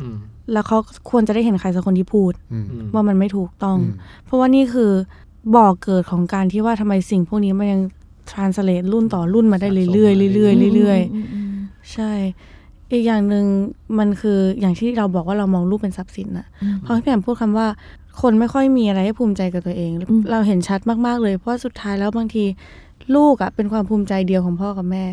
[0.00, 0.16] อืม
[0.52, 0.78] แล้วเขา
[1.10, 4.90] ควรจะได้เห็นใครสักคนที่พูดอืมอืมว่ามันไม่ถูกต้องอืมเพราะว่านี่คือ
[5.54, 7.80] บ่อเกิดของการที่ว่าทำไมสิ่งพวกนี้มันยัง
[8.30, 12.12] translate รุ่นต่อรุ่นมาได้เรื่อยๆเรื่อยๆเรื่อยๆใช่
[12.90, 13.44] อีกอย่างหนึ่ง
[13.98, 16.46] มันคืออย่างที่เราบอกว่าเรามองลูกเป็นทรัพย์สินอะ
[16.82, 17.66] เพราะพี่แอมพูดคำว่า
[18.22, 22.44] คนไม่ค่อยมีอะไรให้ภูมิใจกับตัวเองอืมเราเห็นชัดมากๆเลย เพราะว่าสุดท้ายแล้วบางที
[23.16, 25.04] ลูกอะเป็นความภูมิใจเดียวของพ่อกับแม่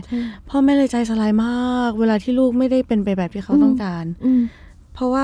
[0.49, 4.41] พ่อแม่เลยใจสลายมาก เวลาที่ลูกไม่ได้เป็นไปแบบที่เขาต้องการอืม
[4.93, 5.23] เพราะว่า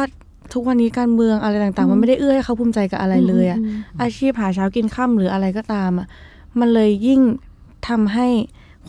[0.54, 3.60] ทุกวันนี้การเมืองอะไรต่างๆ มันไม่ได้เอื้อให้เขาภูมิใจกับอะไรเลยอะ
[4.02, 6.08] อาชีพหาเช้ากินข้าหรืออะไรก็ตามอะ
[6.60, 7.22] มันเลยยิ่ง
[7.88, 8.28] ทำให้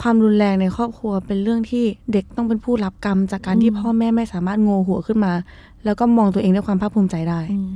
[0.02, 5.32] ความรุนแรงในครอบครัวเป็นเรื่องที่เด็กต้องเป็นผู้รับกรรม จากการที่พ่อแม่ไม่สามารถโงหัวขึ้นมา
[5.84, 7.68] แล้วก็มองตัวเองด้วยความภาคภูมิใจได้อืม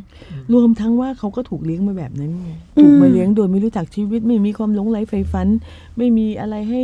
[0.53, 2.49] รวมทั้งว่าเขาก็ถูกเลี้ยงมาแบบนั้นไง
[2.81, 5.49] ถูกมาเลี้ยงโดยไม่รู้จักชีวิต ไม่มีความหลงไหลใฝ่ฝัน
[5.97, 6.83] ไม่มีอะไรให้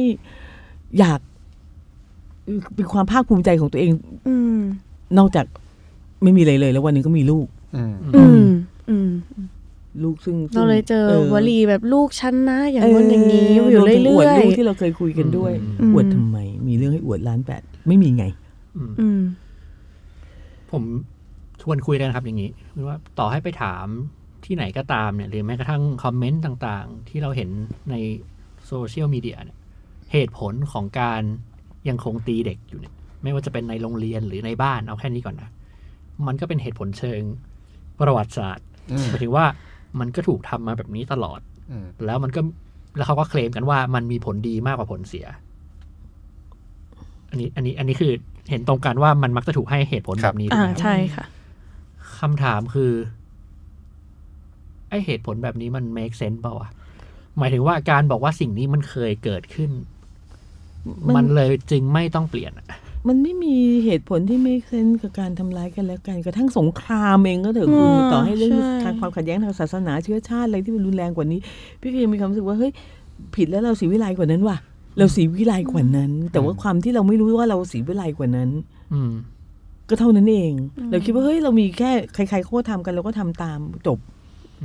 [0.99, 1.21] อยาก
[2.75, 3.93] เป็นความภาคภูมิใจของตัวเอง
[4.29, 4.59] อืม
[5.19, 5.47] นอกจาก
[6.23, 7.47] ไม่มีอะไรเลย แล้ววันหนึงก็มีลูก
[7.77, 8.49] อืม อืม
[8.91, 9.09] อืม
[10.03, 18.25] ลูกซึ่งซึ่งเราเลยเจอวลีแบบลูกฉันนะ อย่างเนู้นอย่างนี้อยู่รวมถึงเรื่วดอยลูกที่เราเคยคุยกันด้วยอืมอวดทำไม มีเรื่องให้อวดล้านแปดไม่มีไง
[18.77, 19.21] อืมอืม
[20.73, 20.85] ผม
[21.63, 23.87] ชวนคุยกันครับอย่างนี้คือว่าต่อให้ไปถาม
[24.45, 27.51] ที่ไหนก็ตามเนี่ยหรือแม้กระทั่งคอมเมนต์ต่างๆ ที่เราเห็น
[27.91, 27.95] ใน
[28.67, 29.59] โซเชียลมีเดียเนี่ย
[30.13, 31.23] เหตุผลของการ
[31.89, 35.51] ยังคงตีเด็กอยู่เนี่ย ไม่ว่าจะเป็นในโรงเรียนหรือในบ้านเอาแค่นี้ก่อนนะ
[36.27, 37.21] มันก็เป็นเหตุผลเชิง
[37.99, 39.47] ประวัติศาสตร์อืมหมายถึงว่า
[40.01, 42.41] มันก็ถูกทำมาแบบนี้ตลอดอืมแล้วมันก็
[42.97, 45.27] แล้วเขาก็เคลมกันว่ามันมีผลดีมากกว่าผลเสีย
[47.31, 48.13] อันนี้อันนี้อันนี้คือ
[48.51, 51.25] เห็นตรงกันว่ามันมักจะถูกให้เหตุผลแบบนี้ถูกอ่าไหมครับใช่ค่ะ
[52.21, 52.93] คำถามคือ
[54.89, 56.69] ไอเหตุผลแบบนี้มัน make sense เปล่าวะ
[57.39, 59.71] หมายถึงว่าการบอกว่าสิ่งนี้มันเคยเกิดขึ้น
[61.07, 62.67] มันมันเลยจึงไม่ต้องเปลี่ยนอะ
[63.09, 71.41] มันไม่มีเหตุผลที่ไม่เซนกับการทำร้ายกันและกันกระทั่งสงครามเองก็เถอะคุณอืมต่อให้เรื่องใช่ทางความขัดแย้งทางศาสนาเชื้อชาติอะไรที่มันรุนแรงกว่านี้
[71.81, 72.73] พี่ก็ยังมีความรู้สึกว่าเฮ้ย
[73.35, 74.57] ผิดแล้วเราสีวิไลกว่านั้นว่ะ
[74.99, 78.49] เราสีวิไลกว่านั้น แต่ว่าความที่เราไม่รู้ว่าเราสีวิไลกว่านั้น
[78.93, 79.13] อืม
[79.89, 80.53] ก็เท่านั้นเอง
[80.91, 83.99] เราคิดว่าเฮ้ยเรามีแค่ใครๆเขาก็ทำกันเราก็ทำตามจบ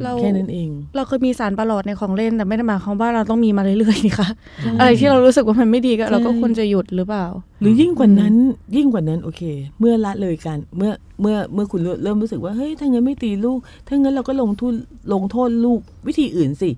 [0.04, 4.30] เราแค่นั้นเอง เราเคยมีสารประหลอดในของเล่นแต่ไม่ได้หมายความว่าเราต้องมีมาเรื่อยๆนี่ค่ะ
[4.80, 7.26] อะไรที่เรารู้สึกว่ามันไม่ดีก็ใช่เราก็ควรจะหยุดหรือเปล่า
[7.62, 8.36] หรือยิ่งกว่านั้น
[8.76, 9.42] ยิ่งกว่านั้นโอเค
[9.80, 14.74] เมื่อละเลยกันเมื่อเมื่อเมื่อคุณเริ่มรู้สึกว่าเฮ้ยถ้างั้นไม่ตีลูกถ้างั้นเราก็ลงทุน
[15.14, 16.70] ลงโทษลูกวิธีอื่นสิ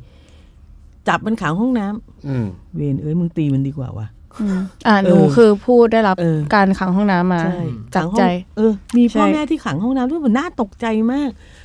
[1.08, 4.08] จับมันขังห้องน้ำอืมเวนเอ้ยมึงตีมันดีกว่าวะ
[4.42, 7.64] อืมอ่าหนูเออคือผู้ได้รับเออการขังห้องน้ำมาใช่
[7.96, 8.26] จากขังห้องใจ
[8.58, 11.64] เออ มีพ่อใช่แม่ที่ขังห้องน้ำด้วยมันน่าตกใจมากอ่า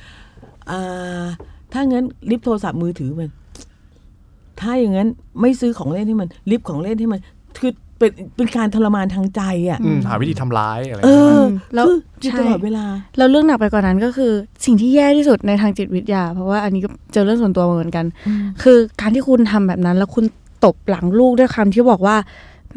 [1.73, 3.29] ถ้างั้นลิฟต์โทรศัพท์มือถือมัน
[4.59, 5.07] ถ้าอย่างนั้น
[5.41, 7.19] ไม่ซื้อของเล่นให้มัน ลิฟต์ของเล่นให้มัน
[7.59, 11.45] คือเป็นเป็นการทรมานทางใจอะอืมหาวิธีทำร้ายอะไรเออม
[11.75, 12.85] แล้วคืออยู่ใช่ตลอดเวลา
[13.17, 14.31] แล้วเรื่องหนักไปกว่านั้นก็คือ
[14.65, 18.05] สิ่งที่แย่ที่สุดในทางจิตวิทยา เพราะว่าอันนี้ก็เจอเรื่องส่วนตัวมาเหมือนกัน
[18.63, 20.25] คือการที่คุณทำแบบนั้น แล้วคุณ
[20.65, 22.15] ตบหลังลูกด้วยคำที่บอกว่า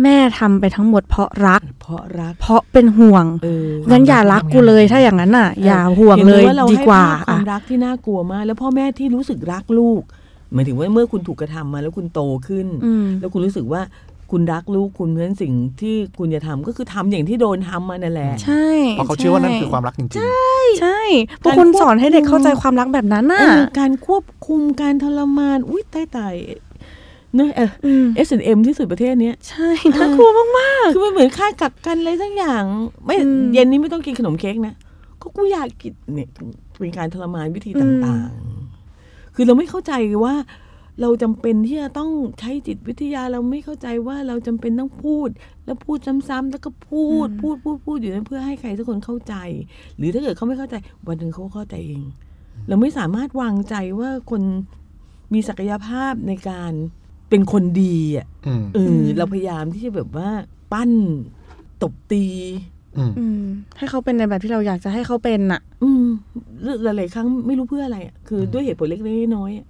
[0.03, 10.03] แม่ทำไปทั้งหมดเพราะรัก เพราะรัก เพราะเป็นห่วงเอองั้นอย่ารักกูเลยถ้าอย่างนั้นน่ะ อย่าห่วงห็นเลไหมยว่าเราดีให้กว่าภพความรักที่น่ากลัวมาก แล้วพ่อแม่ที่รู้สึกรักลูก
[10.53, 13.83] หมายถึงว่าเมื่อคุณถูกกระทำมาแล้วคุณโตขึ้นอืมแล้วคุณรู้สึกว่า
[14.31, 20.09] คุณรักลูกคุณเพราะฉะนั้นสิ่งที่คุณจะทำก็คือทำอย่างที่โดนทำมานั่นแหละใช่เพราะเขาเชื่อว่านั่นคือความรักจริง
[20.81, 21.01] ใช่
[21.43, 26.35] พวกคุณสอนให้เด็กเข้าใจความรักแบบนั้นน่ะเออการควบคุมการทรมานอุ้ยตายตาย
[27.37, 32.64] เนอะเอออืมเอสเอ็มที่สุดประเทศเนี้ยใช่น่ากลัวมากคือมันเหมือนค่ากักกันอะไรทั้งอย่าง
[33.05, 34.75] ไม่อืมเย็นนี้ไม่ต้องกินขนมเค้กนะ
[35.20, 36.29] ก็กูอยากกินเนี่ย
[36.79, 39.92] เป็นการทรมานวิธีต่างๆ คือเราไม่เข้าใจ
[40.25, 40.35] ว่า
[41.01, 45.29] เราจำเป็นที่จะต้องใช้จิตวิทยาเราไม่เข้าใจว่าเราจำเป็นต้องพูด
[45.64, 49.35] แล้วพูดซ้ำๆแล้วก็พูดพูดพูดพูดอยู่นั้นเพื่อให้ใครสักคนเข้าใจ
[49.97, 50.75] หรือถ้าเกิดเขาไม่เข้าใจ
[51.07, 52.05] วันหนึ่งเขาก็เข้าใจเอง
[52.68, 54.42] เราไม่สามารถวางใจว่าคน
[55.33, 56.73] มีศักยภาพในการ
[57.29, 60.29] เป็นคนดีอะๆอืมเอออเราพยายามที่จะแบบว่า
[60.73, 60.91] ปั้น
[61.83, 62.25] ตบตี
[62.97, 63.43] อืมๆอืม
[63.79, 66.05] ให้เขาเป็นในแบบที่เราอยากจะให้เขาเป็นน่ะ อืม
[66.83, 69.67] หลายๆครั้งไม่รู้เพื่ออะไรอะคือด้วยเหตุผลเล็กๆน้อยๆอะ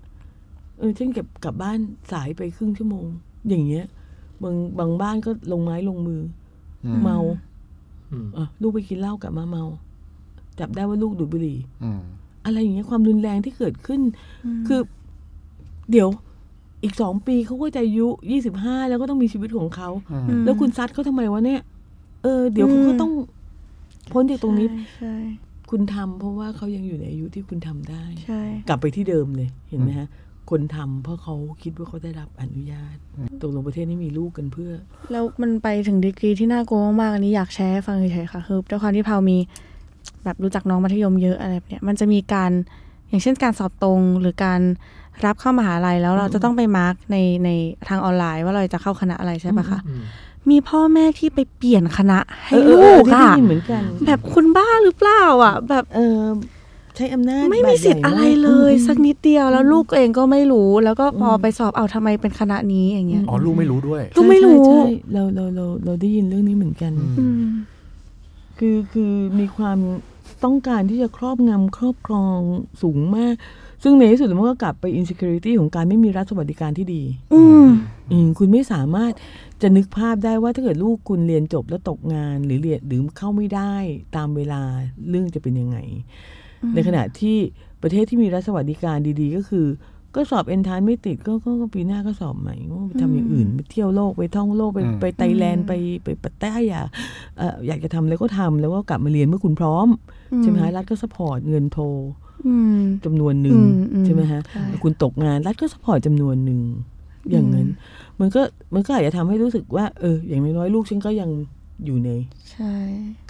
[0.79, 1.79] เออเช่นเก็บกลับบ้าน
[2.13, 3.07] สายไปครึ่งชั่วโมง
[3.49, 3.85] อย่างเงี้ย
[4.43, 6.21] บางบางบ้านก็ลงไม้ลงมือ
[6.85, 7.19] อมเมา
[8.13, 9.65] อืมอะลูกไปกินเหล้ากลับมาเมา
[10.61, 12.03] จับได้ว่าลูกดูดบุหรี่อืม
[12.45, 14.01] อะไรอย่างเงี้ยความรุนแรงที่เกิดขึ้น
[14.69, 14.81] คือ
[15.91, 16.09] เดี๋ยว
[16.85, 21.61] อีกสองปีเขาก็จะอายุยี่สิบห้าแล้วก็ต้องมีชีวิตของเขาอืมอืมแล้วคุณซัดเขาทำไมวะเนี่ย
[22.23, 23.13] เออ เดี๋ยวเขาก็ต้อง
[24.13, 25.17] พ้นจากตรงนี้ใช่ใช่
[25.71, 30.09] คุณทำเพราะว่าเขายังอยู่ในอายุที่คุณทำได้ใช่กลับไปที่เดิมเลยเห็นไหมฮะ
[30.51, 32.97] คนทำเพราะเขาคิดว่าเขาได้รับอนุญาต
[33.43, 34.73] ตกลงประเทศนี้มีลูกกันเพื่อ
[35.13, 39.39] แล้วมันไปถึงดีกรีที่น่ากลัวมากๆอันนี้อยากแชร์ให้ฟังเฉยๆค่ะคือด้วยความที่พาวมี
[40.25, 42.53] แบบรู้จักน้องมัธยมเยอะอะไรแบบเนี้ยมันจะมีการ
[43.09, 44.61] อย่างเช่นการสอบตรงหรือการ
[45.25, 47.51] รับเข้ามหาลัยแล้วเราจะต้องไปมาร์กในใน
[47.89, 50.03] ทางออนไลน์ว่าเราจะเข้าคณะอะไรใช่ปะคะอืม
[50.51, 56.21] มีพ่อแม่ที่ไปเปลี่ยนคณะให้เออเอลูอกที่ได้อะยินเหมือนกันแบบคุณบ้าหรือเปล่าอะ แบบเออ
[56.97, 67.45] ใช้อำนาจไม่มีสิทธิ์อะไรเลยแบบใหญ่มากสักนิดเดียวแล้วลูกเองก็ไม่รู้ แล้วก็พออมไปสอบเอาทำไมเป็นคณะนี้อย่างเงี้ยอ๋อลูกไม่รู้ด้วยลูกไม่รู้ใช่ใช่เราเราเราเราได้ยินเรื่องนี้เหมือนกันอืมอืม
[68.59, 69.79] คือคือมีความ
[70.45, 72.39] ต้องการที่จะครอบงำครอบครอง
[72.83, 73.35] สูงมาก
[73.87, 77.03] ซึ่งในที่สุดแล้วมันก็กลับไป insecurity ของการไม่มีรัฐสวัสดิการที่ดี
[77.35, 77.67] อืม
[78.11, 79.13] อืมคุณไม่สามารถ
[79.63, 83.75] จะนึกภาพได้ว่าถ้าเกิดลูกคุณเรียนจบแล้วตกงานหรือเรียนหรือเข้าไม่ได้
[84.17, 84.63] ตามเวลา
[85.09, 85.79] เรื่องจะเป็นยังไง
[86.75, 87.37] ในขณะที่
[87.83, 89.67] ประเทศที่มีรัฐสวัสดิการดี ๆ ก็คือ
[90.15, 95.73] ก็สอบเอนทรานซ์ไม่ติดก็ก็ก็ปีหน้าก็สอบใหม่ก็ไปทำอย่างอื่นไปเที่ยวโลกไปท่องโลกไปอืมไปไต้แลนด์ไป
[96.05, 96.87] ไปพัทยาอยาก
[97.39, 99.89] เอ่ออยากจะทำแล้วก็ทำแล้วก็กลับมาเรียนเมื่อคุณพร้อม
[100.33, 102.24] อืมใช่ไหมฮะรัฐก็ support เงินโทรอืม
[103.05, 106.61] จำนวนหนึ่งอืมอืมใช่ไหมฮะใช่คุณตกงานรัฐก็ support จำนวนหนึ่ง
[107.31, 107.69] อย่างนั้น
[108.21, 108.43] มันก็
[108.75, 111.31] มันก็อาจจะทำให้รู้สึกว่า เออ อย่างน้อยๆลูกฉันก็ยัง
[111.85, 112.11] อยู่ใน
[112.51, 112.75] ใช่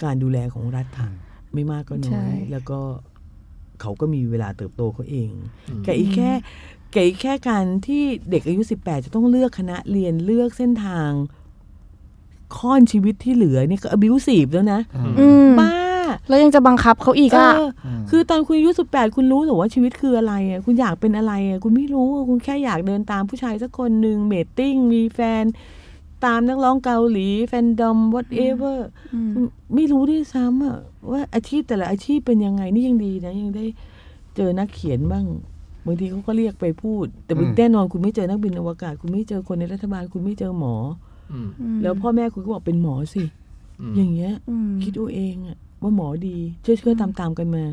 [0.03, 1.09] การดูแลของรัฐค่ะ
[1.53, 2.79] ไม่มากก็น้ใช่อยแล้วก็
[3.81, 5.29] เขาก็มีเวลาเติบโตเขาเอง
[5.69, 6.31] อืมแกอีกแค่
[6.91, 11.11] แกอีกแค่การที่เด็กอายุสิบแปดจะต้องเลือกคณะเรียนเลือกเส้นทาง
[12.57, 14.79] ค่อนชีวิตที่เหลือนี่ก็ abusive แล้วนะ
[15.19, 15.71] อืมบ้า
[16.27, 17.53] แล้วยังจะบังคับเขาอีกเออะ
[17.85, 25.43] อคือตอนคุณอายุสิบแปดคุณรู้หรือว่าชีวิตคืออะไรอะคุณอยากเป็นอะไรอะคุณไม่รู้คุณแค่อยากเดินตามผู้ชายสักคนหนึ่งเมตติ้งมีแฟน
[26.25, 28.77] ตามนักร้องเกาหลี แฟนดอม whatever
[29.75, 30.77] ไม่รู้ด้วยซ้ำอะ
[31.11, 33.65] ว่าอาชีพแต่ละอาชีพเป็นยังไงนี่ยังดีนะยังได้
[34.35, 35.25] เจอนักเขียนบ้าง
[35.85, 40.75] บางทีเขาก็เรียกไปพูด แต่อืมแน่นอนคุณไม่เจอนักบินอวกาศ คุณไม่เจอคนในรัฐบาล คุณไม่เจอหมอ
[41.31, 43.23] อืมอแล้วพ่อแม่คุณก็บอกเป็นหมอสิ
[43.81, 47.63] อืมอย่างเงี้ยอืมคิดเอาเองอะ ว่าหมอดีช่วยช่วยตามตามๆกันมา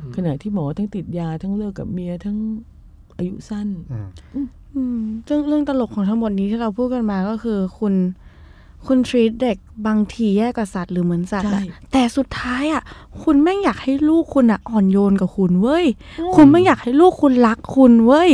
[0.00, 2.38] อืมขณะที่หมอทั้งติดยาทั้งเลิกกับเมียทั้ง
[3.16, 3.68] อายุสั้น
[4.34, 7.94] อืมอืมเรื่องเรื่องตลกของทั้งหมดนี้ที่เราพูดกันมาก็คือ คุณ
[8.86, 12.82] คุณทรีตเด็กบางทีแย่กว่าสัตว์หรือเหมือนสัตว์อะใช่แต่สุดท้ายอะ
[13.22, 15.86] คุณแม่งอยากให้ลูกคุณอะอ่อนโยนกับคุณเว้ย
[16.34, 18.30] คุณไม่งอยากให้ลูกคุณรักคุณเว้ย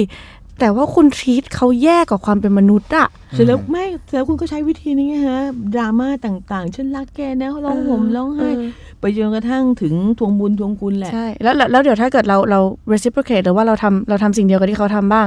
[0.61, 5.41] แต่ว่าคุณทรีตเขาแย่กว่าความเป็นมนุษย์อะเสร็จแล้วไม่เสร็จแล้วคุณก็ใช้วิธีนี้ไงฮะ
[5.75, 12.61] ดราม่าต่างๆฉันรักแกนะร้องห่มร้องไห้เออไปจนกระทั่งถึงทวงบุญทวงคุณแหละใช่แล้วแล้วแล้วเดี๋ยวถ้าเกิดเราเรา
[12.93, 15.27] reciprocate หรือว่าเราทำเราทำสิ่งเดียวกับที่เขาทำบ้าง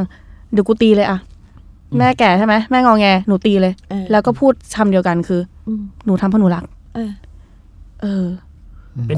[0.54, 1.20] เดี๋ยวกูตีเลยอะ
[1.98, 6.64] แม่แก่ใช่ไหมแม่งอแงหนูตีเลยเออแล้วก็พูดคำเดียวกันคืออืมหนูทำเพราะหนูรัก
[6.96, 7.12] เออ
[8.02, 8.51] เออเป็น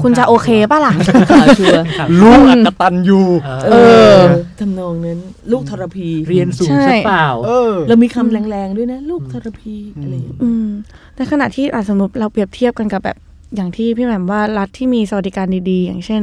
[0.02, 0.92] คุณจะโอเคป่ะล่ะ
[1.30, 3.74] ข่าวชัวร์ครับลูกอกตัญญูเอเอ
[4.12, 4.22] ออ
[4.60, 5.18] ทำนองนั้น
[5.52, 10.66] ลูกทรพี เรียนสูงใช่ใช่เปล่าเออเรามีคำแรงๆด้วยนะ ลูกทรพีอะไรอย่างเงี้ยอืม
[11.16, 13.16] ในขณะที่อาจสมมติเราเปรียบเทียบกันกับแบบ
[13.56, 16.22] อย่างที่พี่แหม่มว่ารัฐที่มีสวัสดิการดีๆ อย่างเช่น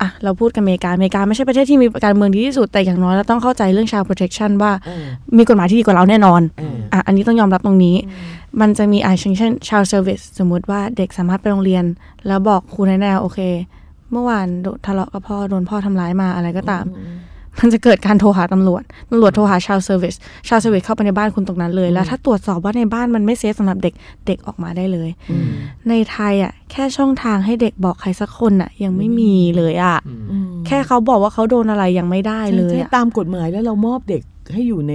[0.00, 5.04] อะเราพูดกันอเมริกาอเมริกาไม่ใช่ประเทศที่มีการเมืองดีที่สุดแต่อย่างน้อยเราต้องเข้าใจเรื่อง child protection ว่าเออ
[5.36, 7.96] มีกฎหมายที่ดีกว่าเราแน่นอนเอออะอันนี้ต้องยอมรับตรงนี้
[8.60, 11.84] มันจะมีอะอย่างเช่น child service สมมุติว่าเด็กสามารถไปโรงเรียน
[12.26, 13.40] แล้วบอกครูในแนวโอเค
[14.12, 16.84] เมื่อวานโดนทะเลาะกับพ่อโดนพ่อทำร้ายมาอะไรก็ตาม
[17.60, 20.14] มันจะเกิดการโทรหาตำรวจตำรวจโทรหา child service
[20.48, 23.94] child service เข้าไปในบ้านคุณตรงนั้นเลย แล้วถ้าตรวจสอบว่าในบ้านมันไม่ safe สำหรับเด็ก
[24.26, 25.48] เด็กออกมาได้เลยอืม
[25.88, 29.98] ในไทยอะ แค่ช่องทางให้เด็กบอกใครสักคนอะ ยังไม่มีเลยอะ
[30.30, 34.94] อืมแค่เขาบอกว่าเขาโดนอะไรยังไม่ได้เลยใช่อะๆตามกฎหมายแล้วเรามอบเด็ก ให้อยู่ใน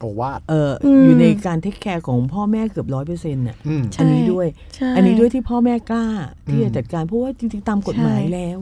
[0.00, 6.04] โอวาทเอ่ออืมอยู่ในการ take care ของพ่อแม่เกือบร้อยเปอร์เซ็นต์น่ะอืมใช่อันนี้ด้วยใช่อันนี้ด้วยที่พ่อแม่กล้า
[6.48, 8.60] ที่อืมจะจัดการเพราะว่าจริงๆตามกฎหมายใช่แล้ว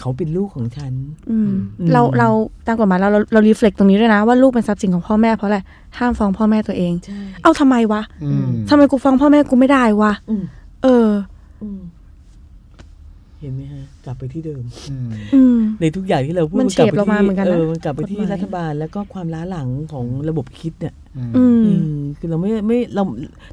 [0.00, 0.92] เขาเป็นลูกของฉัน
[1.30, 1.50] อืม
[1.80, 2.28] อืมเราเรา
[2.66, 5.58] ตามกฎหมายเราเราเรา reflect ตรงนี้ด้วยนะว่าลูกเป็นทรัพย์สินของพ่อแม่เพราะอะไร
[5.98, 10.44] ห้ามฟ้องพ่อแม่ตัวเองใช่เอาทำไมวะอืมทำไมกูฟ้องพ่อแม่กูไม่ได้วะอืม
[10.82, 11.08] เออ
[11.62, 11.80] อืม
[13.40, 23.02] เห็นไหมฮะ กลับไปที่เดิมอืมอืมในทุกอย่างที่เราพูดมันกลับเฉดไปเรามาที่เหมือนกันนะเออมันกลับไปที่กฎหมายรัฐบาลแล้วก็ความล้าหลังของระบบคิดเนี่ยอืมอืมอืมคือเราไม่ไม่เรา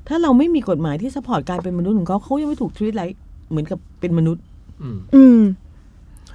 [0.08, 3.04] ถ้าเราไม่มีกฎหมายที่สปอร์ตการเป็นมนุษย์ของเขาเขายังไม่ถูกทรีตไล
[3.50, 4.44] เหมือนกับเป็นมนุษย์
[4.82, 5.40] อืมอืม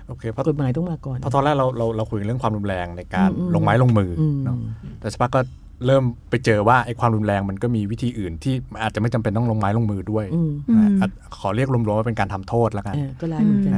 [0.08, 4.56] โอเคเพราะกฎหมายต้องมาก่อนเพราะตอนแรกเราเราเราคุยเรื่องความรุนแรงในการอืมลงไม้ลงมือออืมเนาะ
[5.00, 5.40] แต่สักพักก็
[5.86, 13.72] เริ่มไปเจอว่าไอ้ความรุนแรงมันก็มีวิธีอื่นที่อาจจะไม่จำเป็นต้องลงไม้ลงมือด้วยอืมนะอืมอะขอเรียกรวมๆว่าเป็นการทำโทษแล้วกันเออก็ร้ายเหมือนกัน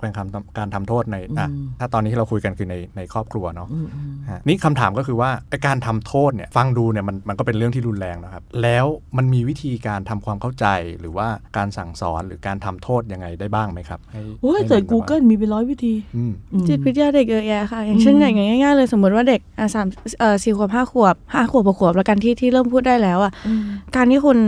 [0.00, 8.86] นะเป็นคำการทำโทษในอะอืมถ้าตอนนี้ที่เราคุยกันคือในในครอบครัวเนาะอืมอืมฮะนี่คำถามก็คือว่าไอ้การทำโทษเนี่ยฟังดูเนี่ยมันมันก็เป็นเรื่องที่รุนแรงนะครับ แล้ว
[9.16, 10.66] มันมีวิธีการทำความเข้าใจ
[11.00, 19.86] หรือว่าการสั่งสอนหรือการทำโทษยังไงได้บ้างไหมครับให้โอ้ยให้เสิร์ชมันแบบว่า Google มีเป็นร้อยวิธีอืมอืมจิตวิทยาเด็กเยอะแยะค่ะ อย่างเช่นอืมอย่างง่ายๆเลยสมมติว่าเด็กอะสาม
[20.20, 23.62] เอ่อสี่ขวบห้าขวบห้าขวบหกขวบแล้วกันที่ที่เริ่มพูดได้แล้วอะอืม
[23.96, 24.38] การที่คุณ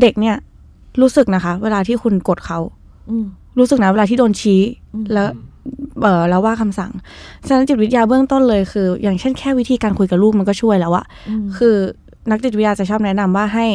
[0.00, 0.36] เด็กเนี่ย
[1.00, 2.58] รู้สึกนะคะ เวลาที่คุณกดเขา
[3.10, 3.26] อืม
[3.58, 4.60] รู้สึกนะเวลาที่โดนชี้
[4.94, 5.28] อืมแล้ว
[6.02, 6.90] เออแล้วว่าคำสั่ง
[7.46, 11.76] ฉะนั้นจิตวิทยาเบื้องต้นเลยคือ อย่างเช่นแค่วิธีการคุยกับลูกมันก็ช่วยแล้วอะอืมคือ
[12.30, 13.66] นักจิตวิทยาจะชอบแนะนำว่าให้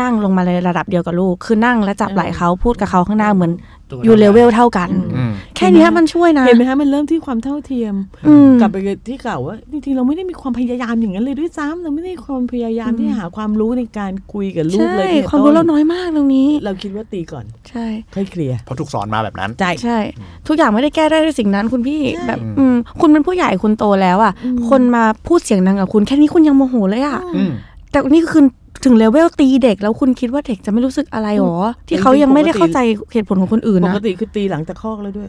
[0.00, 3.52] นั่งลงมาในระดับเดียวกับลูก คือนั่งและจับไหล่เขาพูดกับเขาข้างหน้าเหมือน
[3.90, 7.94] ตัวอยู่เลเวลเท่ากันอืมแค่เนี้ยมันช่วยนะเห็นไหมฮะมันเริ่มที่ความเท่าเทียม
[8.28, 8.76] อืมกลับไป
[9.08, 19.98] ที่เก่าว่าจริงๆเราไม่ได้มีความพยายามอย่างนั้นเลยด้วยซ้ำเราไม่ได้ความพยายามที่จะหาความรู้ในการคุยกับลูกใช่เลยตั้งแต่ความรู้ต้นเราน้อยมากตรงนี้ เราคิดว่าตีก่อนใช่ค่อยเคลียร์เพราะถูกสอนมาแบบนั้นใช่ใช่
[20.46, 27.52] ทุกอย่างไม่ได้แก้ได้ด้วยสิ่งนั้นคุณพี่ใช่แบบอืมอืมคุณเป็นผู้ใหญ่คุณโตแล้วอะอืมคนมาพูดเสียงดังกับคุณ แค่นี้คุณยังโมโหเลยอะอืม
[27.90, 28.44] แต่นี่คือ
[28.84, 31.56] ถึงเลเวลตีเด็กแล้วคุณคิดว่าเด็กจะไม่รู้สึกอะไรหรอ
[31.88, 32.78] ที่เขายังไม่ได้เข้าใจ
[33.12, 35.28] เหตุผลของคนอื่นปนะกติคือตีหลังตะคอกแล้วด้วย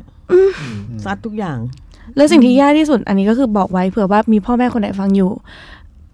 [1.04, 1.58] ซัดทุกอย่าง
[2.16, 5.30] แล้วสิ่งที่ยากที่สุดอันนี้ก็คือบอกไว้เผื่อว่ามีพ่อแม่คนไหนฟังอยู่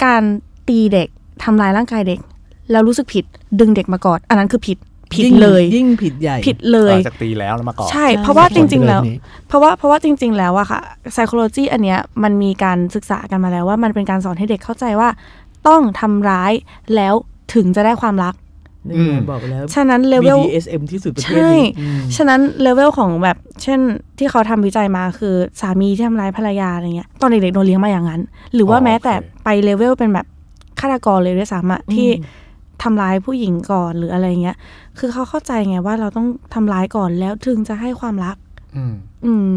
[0.03, 0.23] การ
[0.67, 1.07] ตีเด็ก
[1.43, 2.19] ทำลายร่างกายเด็ก
[2.71, 3.25] แล้วรู้สึกผิด
[3.59, 4.77] ดึงเด็กมากอดอันนั้นคือผิด
[5.13, 10.81] ผิดงเลยยิ่งผิดใหญ่ผิดเลยต่อจากตีแล้วแล้วมาก่อนใช่ใช่เพราะว่าจริง ๆ แล้วคนเดิมนี้เพราะว่าเพราะว่าจริง ๆ แล้วอะค่ะ
[11.13, 15.09] psychology อันเนี้ยมันมีการศึกษากันมาแล้วว่ามันเป็นการสอนให้เด็กเข้าใจว่า
[15.67, 16.53] ต้องทำร้าย
[16.95, 17.13] แล้ว
[17.53, 18.35] ถึงจะได้ความรัก
[18.87, 23.79] นี่ไงบอกแล้ว ฉะนั้นเลเวล BDSM ที่สุดประเทศใช่นี้อืมฉะนั้นเลเวลของแบบ เช่น
[24.17, 28.21] ที่เขาทำวิจัยมาคือสามีที่ทำร้ายภรรยาอะไรเงี้ย ตอนเด็กๆโดนเลี้ยงมาอย่างนั้น
[28.53, 30.25] หรือว่าอ๋อแม้แต่โอเคไปเลเวลเป็นแบบ
[30.79, 32.09] ฆาตกรเลยด้วยซ้ำอะที่
[32.83, 34.57] ทำร้ายผู้หญิงก่อนหรืออะไรเงี้ย
[34.99, 38.35] คือเขาเข้าใจไงว่าเราต้องทำร้ายก่อนแล้วถึงจะให้ความรัก
[38.75, 38.93] อืม
[39.25, 39.51] อืม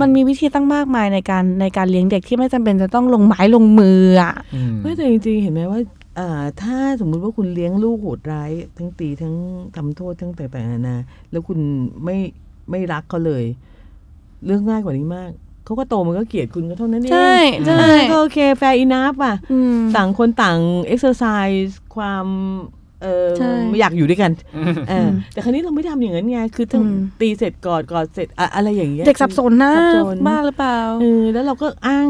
[0.00, 5.80] มันมีวิธีตั้งมากมายในการในการเลี้ยงเด็กที่ไม่จำเป็นจะต้องลงไม้ลงมืออะอืมไม่แต่จริงๆเห็นไหมว่า
[6.18, 9.34] อ่าถ้าสมมุติว่าคุณเลี้ยงลูกโหดร้าย ทั้งตีทั้ง
[9.76, 10.96] ทำโทษทั้งต่างๆนานา
[11.30, 11.58] แล้วคุณ
[12.04, 12.16] ไม่
[12.70, 13.44] ไม่รักเขาเลย
[14.46, 15.30] เรื่องง่ายกว่านี้มาก
[15.64, 17.34] เขาก็โตมันก็เกลียดคุณก็เท่านั้นเอง ใช่
[17.66, 22.26] ใช่เออก็โอเค fair enough อะอืมต่างคนต่างเอ็กซ์ไซส์ความ
[23.02, 24.30] เออใช่อยากอยู่ด้วยกัน
[24.88, 32.08] เออแต่คราวนี้เราไม่ทำอย่างนั้นไงคือทั้งอืมตีเสร็จกอดกอดเสร็จอะอะไรอย่างเงี้ยเด็กสับสนนะสับสนบ้าหรือเปล่าเออแล้วเราก็อ้าง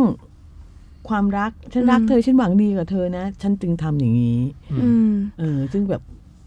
[1.08, 4.38] ความรักฉันรักอืมเธอฉันหวังดีกับเธอนะ ฉันจึงทำอย่างนี้
[4.82, 6.02] อืมเออ ซึ่งแบบ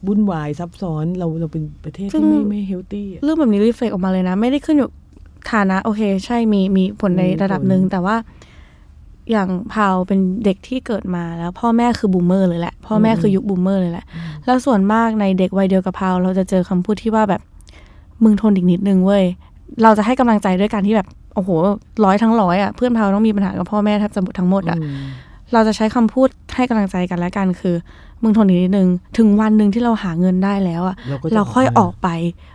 [0.07, 4.89] วุ่นวายซับซ้อนเราเราเป็นประเทศซึ่ที่งไม่ไม่เฮลตี้เรื่องแบบนี้รีเฟกออกมาเลยนะ ไม่ได้ขึ้นอยู่
[5.51, 8.15] ฐานะ โอเค ใช่มีมีผลในมีผลระดับหนึ่งแต่ว่า
[9.31, 14.05] อย่างพาวเป็นเด็กที่เกิดมาแล้ว พ่อแม่คือบูมเมอร์เลยแหละ พ่อแม่คือยุคบูมเมอร์เลยแหละ
[14.45, 17.41] แล้วส่วนมากในเด็กวัยเดียวกับพาวเราจะเจอคำพูดที่ว่าแบบ
[18.23, 19.23] มึงทนอีกนิดนึงเว้ย
[19.83, 21.49] เราจะให้กำลังใจด้วยการที่แบบโอ้โห
[22.05, 24.77] ร้อยทั้งร้อยอะเพื่อนพาวต้องมีปัญหากับพ่อแม่แทบจะหมดทั้งหมดอะ
[25.53, 27.75] เราจะใช้คำพูดให้กำลังใจกันและกันคือ
[28.23, 32.54] มึงทนอีกนิดนึง ถึงวันหนึ่งที่เราหาเงินได้แล้วอะเราก็จะเราค่อยออออกกไปแ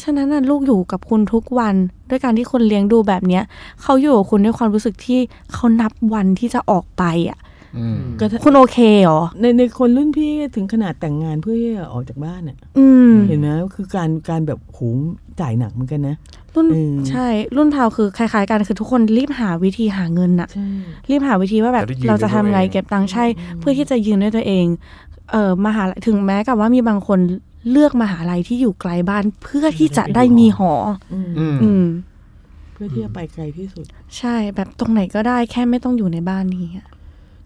[0.00, 1.74] ฉะนั้นน่ะลูกอยู่กับคุณทุกวัน
[2.10, 3.42] ด้วยการที่คุณเลี้ยงดูแบบเนี้ย
[3.82, 5.20] เขาอยู่กับคุณด้วยความรู้สึกที่
[5.52, 7.38] เขานับวันที่จะออกไปอะ
[7.78, 14.98] อืมก็ถ้าคุณโอเคเหรอในในคนรุ่นพี่ถึงขนาดแต่งงานเพื่อที่จะออกจากบ้านอะอืมเห็นไหมคือการการแบบโหม
[15.40, 16.16] จ่ายหนักเหมือนกันนะ
[16.54, 17.26] รุ่นอืมใช่
[17.56, 20.66] รุ่นพาวคือคล้ายๆกันคือทุกคนรีบหาวิธีหาเงินอะใช่
[21.10, 23.24] รีบหาวิธีว่าแบบจะได้ยืนเราจะทำไงด้วยตัวเองเก็บตังค์ใช่
[23.58, 24.66] เพื่อที่จะยืนด้วยตัวเอง
[25.30, 27.18] เออมหาลัยถึงแม้กับว่ามีบางคน
[27.70, 30.72] เลือกมหาลัยที่อยู่ไกลบ้านเพื่อที่จะได้มีหอ
[31.12, 31.86] อืมอืมอืม
[32.72, 33.84] เพื่อที่จะไปไกลที่สุด
[34.18, 36.86] ใช่แบบตรงไหนก็ได้แค่ไม่ต้องอยู่ในบ้านนี้อะ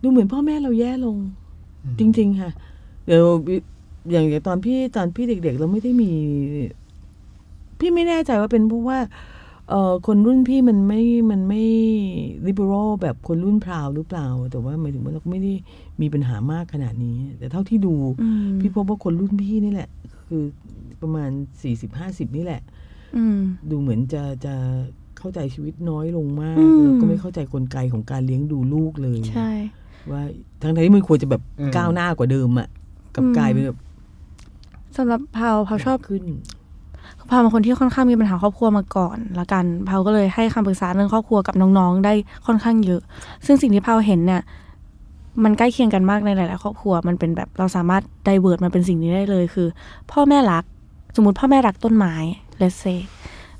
[0.03, 1.17] ดูเหมือนพ่อแม่เราแย่ลง
[1.99, 2.51] จริง ๆ ค่ะ
[3.07, 3.25] เดี๋ยว
[4.11, 6.11] อย่างอย่างตอนพี่ตอนพี่เด็ก ๆ เราไม่ได้มี
[7.79, 8.99] พี่ไม่แน่ใจว่าเป็นเพราะว่า
[9.71, 11.63] เอ่อคนรุ่นพี่มันไม่มันไม่
[12.47, 15.53] liberal แบบคนรุ่นพราวหรือเปล่า แต่ว่าหมายถึงว่าเราก็ไม่ได้
[16.01, 19.89] มีปัญหามากขนาดนี้ แต่เท่าที่ดูอืมพี่พบว่าคนรุ่นพี่นี่แหละ
[20.29, 20.45] คือ
[21.03, 21.31] ประมาณ
[21.62, 22.62] สี่สิบห้าสิบนี่แหละ
[23.17, 23.39] อืม
[23.71, 24.55] ดูเหมือนจะจะ
[25.19, 29.51] เข้าใจชีวิตน้อยลงมากอืมแล้วก็ไม่เข้าใจกลไกของการเลี้ยงดูลูกเลยใช่
[30.11, 30.23] ว่า
[30.62, 32.69] ทั้งๆที่มันควรจะแบบอืมก้าวหน้ากว่าเดิมอะ
[33.15, 33.79] กลับอืมกลายเป็นแบบ
[34.97, 36.25] สำหรับพาวพาวชอบขึ้น
[37.31, 42.15] พาวเป็นคนที่ค่อนข้างมีปัญหาครอบครัวมาก่อนละกันพาวก็เลยให้คำปรึกษาเรื่องครอบครัวกับน้องๆ ได้
[42.47, 43.01] ค่อนข้างเยอะ
[43.47, 44.43] ซึ่งสิ่งที่พาวเห็นเนี่ย
[45.44, 49.68] มันใกล้เคียงกันมากในหลาย ๆ ครอบครัว มันเป็นแบบเราสามารถไดเวิร์ดมันเป็นสิ่งนี้ได้เลยคือ
[50.11, 50.64] พ่อแม่รัก
[51.16, 52.14] สมมติพ่อแม่รักต้นไม้
[52.59, 52.85] เลสเซ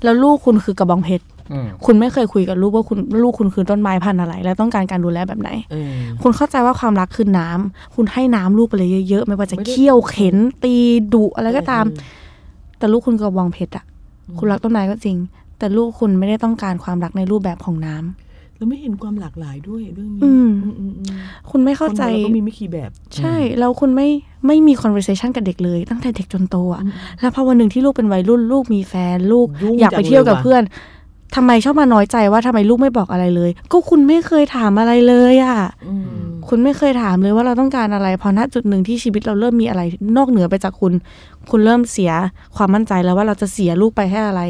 [0.03, 10.75] แล้วลูกคุณคือกระบองเพชรอืมคุณไม่เคยคุยกับลูกว่าคุณลูกคุณคือต้นไม้พันธุ์อะไร และต้องการการดูแลแบบไหนเออคุณเข้าใจว่าความรักคือน้ำคุณให้น้ำลูกไปเลยเยอะ ๆ ไม่ว่าจะไม่ได้เคี่ยวเข็นตี
[11.13, 11.85] ดุอะไรก็ตาม
[12.77, 13.85] แต่ลูกคุณกระบองเพชรอะ
[14.39, 15.17] คุณรักต้นไม้ก็จริง
[15.59, 18.26] แต่ลูกคุณไม่ได้ต้องการความรักในรูปแบบของน้ำ
[18.57, 21.17] เราไม่เห็นความหลากหลายด้วยเรื่องนี้อืมอืมอืมอืม
[21.51, 24.07] คุณไม่เข้าใจคนเราก็มีไม่กี่แบบ ใช่ แล้วคุณไม่
[24.47, 26.81] ไม่มี conversation กับเด็กเลย ตั้งแต่เด็กจนโตอะ
[27.19, 30.63] แล้วพอวันหนึ่งที่ลูกเป็นวัยรุ่นลูกมีแฟนลูกยุ่งอยากไปเที่ยวกับจังเลยว่ะเพื่อน
[31.35, 39.81] ทำไมชอบมาน้อยใจว่าทำไมลูกไม่บอกอะไรเลย ก็คุณไม่เคยถามอะไรเลยอะอืมคุณไม่เคยถามเลยว่าเราต้องการอะไรพอณจุดหนึ่งที่ชีวิตเราเริ่มมีอะไร
[40.17, 40.93] นอกเหนือไปจากคุณ
[41.49, 42.11] คุณเริ่มเสีย
[42.55, 44.41] ความมั่นใจแล้วว่าเราจะเสียลูกไปให้อะไร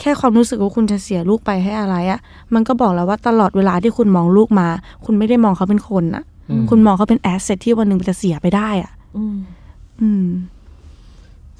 [0.00, 2.20] แค่ความรู้สึกว่าคุณจะเสียลูกไปให้อะไรอะ
[2.54, 4.68] มันก็บอกแล้วว่าตลอดเวลาที่คุณมองลูกมา
[5.04, 9.36] คุณไม่ได้มองเขาเป็นคนอะอืมคุณมองเขาเป็นแอสเซทที่วันหนึ่งมันจะเสียไปได้อะอืม
[10.02, 10.26] อืม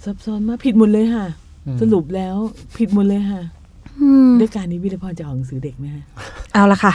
[0.05, 1.27] ซับซ้อนมากผิดหมดเลยค่ะ
[1.67, 2.37] อืมสรุปแล้ว
[2.77, 3.41] ผิดหมดเลยค่ะ
[4.01, 6.03] อืมด้วยการนี้วิรพรจะออกหนังสือเด็กไหมฮะ
[6.53, 6.93] เอาละค่ะ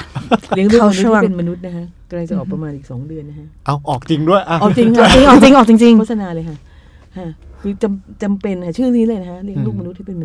[0.56, 6.58] เลี้ยงลูกมเข้านุษย์ช่วงที่เป็นมนุษย์นะฮะกำลังจะออกประมาณอีกสองเดือนนะฮะเอาออกจริงด้วยอะออกจริงออค่ะกจริงออกจริงออกจริงโฆษณาเลยค่ะ
[7.18, 7.28] ฮะ
[7.62, 10.18] คือจำจำเป็นค่ะชื่อนี้เลยนะฮะเลี้ยงลูกอืมมนุษย์ที่เป็น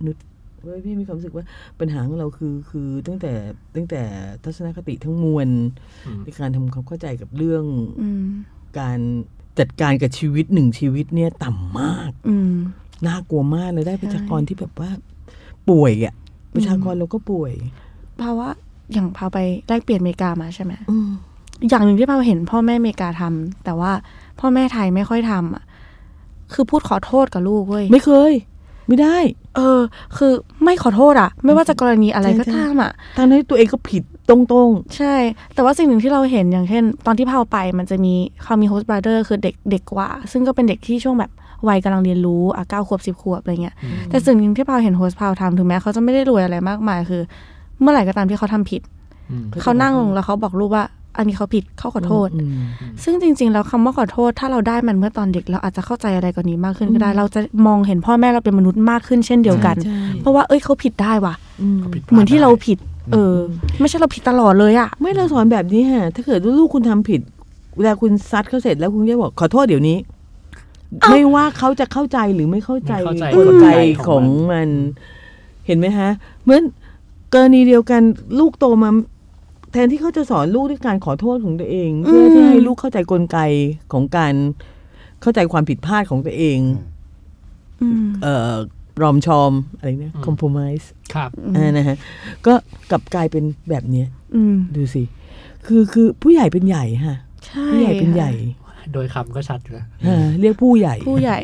[0.00, 0.20] มนุษย์
[0.60, 1.44] เพราะว่าพี่มีความรู้สึกว่า
[1.80, 3.32] ปัญหาของเราคือคือตั้งแต่
[3.74, 4.02] ตั้งแต่
[4.44, 5.48] ทัศนคติทั้งมวล
[6.24, 7.64] ในการทำความเข้าใจกับเรื่อง
[8.02, 8.24] อืม
[8.78, 8.98] การ
[9.58, 12.54] จัดการกับชีวิตหนึ่งชีวิตเนี่ยต่ำมากอืม
[13.06, 14.90] น่ากลัวมากเลยได้ประชากรที่แบบว่า
[15.68, 16.14] ป่วยอะ
[16.54, 17.52] ประชากรเราก็ป่วย
[18.18, 18.50] เพราะว่า
[18.92, 21.08] อย่างพาไปแลกเปลี่ยนอเมริกามาใช่ไหมอืม
[21.68, 23.92] อย่างหนึ่งที่พาเห็นพ่อแม่อเมริกาทำแต่ว่า
[24.40, 25.64] พ่อแม่ไทยไม่ค่อยทำอะ
[26.52, 28.32] คือพูดขอโทษกับลูกเว้ยไม่เคย
[28.86, 29.18] ไม่ได้
[29.56, 29.80] เออ
[30.16, 30.32] คือ
[30.64, 35.14] ไม่ขอโทษอะไม่ว่าจะกรณีอะไรใช่ก็ใช่ตามอะทั้งที่ตัวเองก็ผิดตรงใช่
[35.54, 41.30] แต่ว่าสิ่งหนึ่งที่เราเห็นอย่างเช่น ตอนที่พาวไปมันจะมีเขามี host brother คือเด็กเด็กกว่า ซึ่งก็เป็นเด็กที่ช่วงแบบ
[41.68, 43.74] วัยกำลังเรียนรู้อะเก้าขวบสิบขวบอะไรเงี้ย
[44.08, 47.22] แต่สิ่งหนึ่งที่พาวเห็น host พาวทำถึงแม้เขาจะไม่ได้รวยอะไรมากมายคือ
[47.80, 48.82] เมื่อไหร่ก็ตามที่เขาทำผิด
[49.30, 50.84] อืมๆเขานั่งลงแล้วเขาบอกลูกว่า
[51.16, 52.50] อันนี้เขาผิดเขาขอโทษอืม
[53.02, 62.78] ซึ่งจริง ๆ แล้วคำว่าขอโทษ ถ้าเราได้มันเมื่อตอนเด็ก เราอาจจะเข้าใจอะไรกว่านี้มากขึ้นก็ได้อืมเราจะมองเห็นพ่อแม่เราเป็นมนุษย์มากขึ้นเช่นเดียวกันใช่เพราะว่าเอ้ยเขาผิดได้ว่ะอืมก็ผิดพลดเหมือนที่เราได้ผิด
[63.12, 63.36] เออ
[63.80, 67.20] ไม่ใช่เราผิดตลอดเลยอะไม่เราสอนแบบนี้ฮะถ้าเกิดว่าลูกคุณทำผิด
[67.76, 69.96] เวลาคุณซัดเขาเสร็จแล้วคุณจะบอกขอโทษเดี๋ยวนี้
[71.10, 73.66] ไม่ว่าเขาจะเข้าใจหรือไม่เข้าใจไม่เข้าใจกลไกกลไก
[74.06, 74.68] ขขอองงมันมัน
[75.66, 76.10] เห็นไหมฮะ
[76.44, 76.62] เหมือน
[77.34, 78.02] กรณีเดียวกัน
[78.38, 78.90] ลูกโตมา
[79.72, 83.38] แทนที่เขาจะสอนลูกด้วยการขอโทษของตัวเอง เพื่อที่ให้ลูกเข้าใจกลไก
[83.92, 84.34] ของการ
[85.22, 86.58] เข้าใจความผิดพลาดของตัวเอง
[87.82, 88.54] อืมเอ่อ
[89.02, 90.82] รอมชอมอะไรเนี่ยอืมคอมโพมิส
[91.14, 91.96] ครับอ่านะฮะ
[92.46, 92.54] ก็
[92.90, 95.02] กลับกลายเป็นแบบเนี้ยอืมดูสิ
[95.66, 97.16] คือคือผู้ใหญ่เป็นใหญ่ฮะ
[97.46, 98.32] ใช่ผู้ใหญ่เป็นใหญ่
[98.92, 101.38] โดยคำก็ชัดอยู่แล้วฮะเรียกผู้ใหญ่ผู้ใหญ่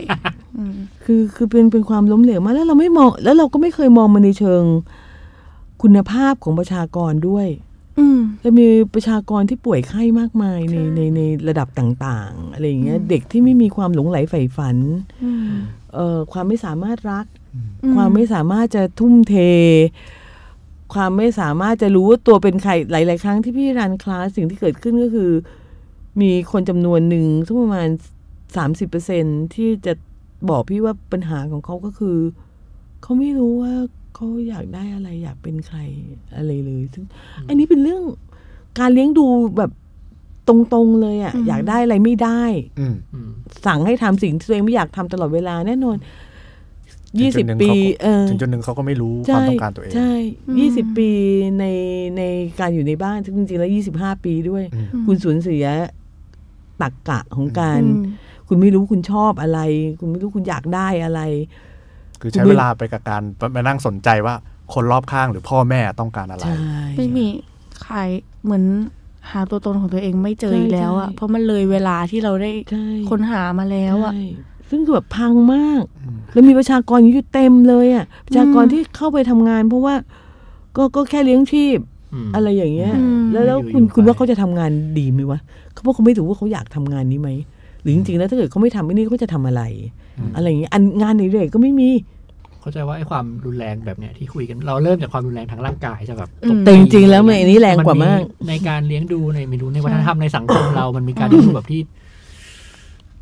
[0.59, 0.74] อืม
[1.05, 4.62] คือคือเป็นเป็นความล้มเหลวมากแล้วเราไม่มอง แล้วเราก็ไม่เคยมองมาในเชิง
[5.83, 7.47] คุณภาพของประชากรด้วย
[7.99, 14.76] อืมแล้วมีประชากรที่ป่วยไข้มากมายในใช่ในในระดับต่างๆ อะไรอย่างเงี้ยเด็กที่ไม่มีความหลงไหลใฝ่ฝัน
[15.24, 15.51] อืม
[15.94, 19.34] เอ่อความไม่สามารถรักอืความไม่สามารถจะทุ่มเท
[20.94, 25.30] ความไม่สามารถจะรู้ว่าตัวเป็นใครหลาย ๆ ครั้งที่พี่รันคลาสสิ่งที่เกิดขึ้นก็คือ
[26.20, 27.88] มีคนจำนวนหนึ่งสักประมาณ
[28.57, 29.24] สามสิบเปอร์เซ็น
[29.55, 29.92] ที่จะ
[30.51, 32.18] บอกพี่ว่าปัญหาของเขาก็คือ
[33.03, 33.74] เขาไม่รู้ว่า
[34.17, 35.79] เขาอยากได้อะไรอยากเป็นใคร
[36.37, 37.05] อะไรเลยซึ่ง
[37.49, 38.03] อันนี้เป็นเรื่อง
[38.79, 39.71] การเลี้ยงดูแบบ
[40.49, 42.43] ตรงๆเลยอะ่ะอืมอยากได้อะไรไม่ได้
[42.81, 43.31] อืมอืม
[43.67, 45.97] สั่งให้ทำสิ่งที่ตัวเองไม่อยากทำตลอดเวลาแน่นอน
[47.19, 50.12] ถึยี่งจุสิดบหนึ่งปีเขาก็เออถึงจุดหนึ่งเขาก็ไม่รู้ความต้องการตัวเอง ใช่
[50.47, 51.11] อืมยี่สิบปี
[51.59, 51.64] ใน
[52.19, 52.23] ใน
[52.61, 55.67] การอยู่ในบ้านซึ่งจริงๆแล้วยี่สิบห้าปีด้วยอืมคุณสูญเสีย
[56.83, 58.03] ตักกะของการอืม
[58.49, 59.61] คุณไม่รู้คุณชอบอะไร
[60.01, 61.21] คุณไม่รู้คุณอยากได้อะไร
[62.21, 63.23] คือใช้เวลาไปกับการ
[63.57, 64.35] มานั่งสนใจว่า
[64.75, 66.57] คนรอบข้างหรือพ่อแม่ต้องการอะไรใช่
[66.97, 67.27] ไม่มี
[67.83, 67.99] ใคร
[68.45, 68.64] เหมือน
[69.31, 74.25] หาตัวตนของตัวเองไม่เจออีกแล้วอะใช่เพราะมันเลยเวลาที่เราได้ใช่ค้นหามาแล้วอะใช่
[74.71, 79.95] ซึ่งคือแบบพังมากอืมแล้วมีประชากรอยู่เต็มเลยอะประชากรอืมที่เข้าไปทำงาน เพราะว่า
[80.77, 81.79] ก็ก็แค่เลี้ยงชีพ
[82.14, 85.39] อืมอะไรอย่างเงี้ยอืมแล้วแล้วอยู่คุณอยู่คุณไปว่าเขาจะทำงานดีไหมวะ
[85.73, 87.55] เขาบอกเขาไม่รู้ว่าเขาอยากทำงานนี้ไหมห
[87.87, 89.62] รือจริงๆแล้วถ้าเกิดเขาไม่ทำไอ้นี่เขาจะทำอะไร
[90.18, 91.91] อืมอะไรอย่างเงี้ยอันงานในเรกก็ไม่มี
[92.61, 101.80] เข้าใจว่าไอ้ความรุนแรงแบบเนี้ยที่คุยกันเราเริ่มจากความรุนแรงทางร่างกายใช่แบบอืมแต่จริงๆแล้วมันอันนี้แรงกว่ามาก ในการเลี้ยงดูในไม่รู้ในวัฒนธรรมในสังคมเรามันมีการเลี้ยงดูแบบที่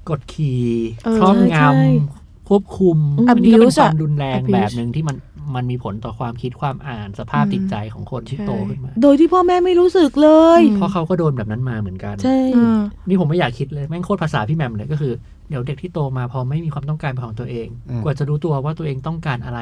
[0.08, 0.62] กดขี่
[1.04, 5.16] เออครอบงใช่ำควบคุมอืมอันนี้ก็เป็น abuse ความอะรุนแรง abuse แบบหนึ่งที่มัน
[5.54, 12.78] มันมีผลต่อความคิดความอ่านสภาพอืมจิตใจของคนที่ใช่โตขึ้นมา โดยที่พ่อแม่ไม่รู้สึกเลยอืมเพราะเขาก็โดนแบบนั้นมาเหมือนกัน ใช่อืม
[13.08, 15.12] นี่ผมไม่อยากคิดเลยแม่งโคตรภาษาพี่แหมมเลยก็คือ
[15.48, 19.60] เดี๋ยวเด็กที่โตมาพอไม่มีความต้องการเป็นของตัวเองอืมกว่าจะรู้ตัวว่าตัวเองต้องการอะไร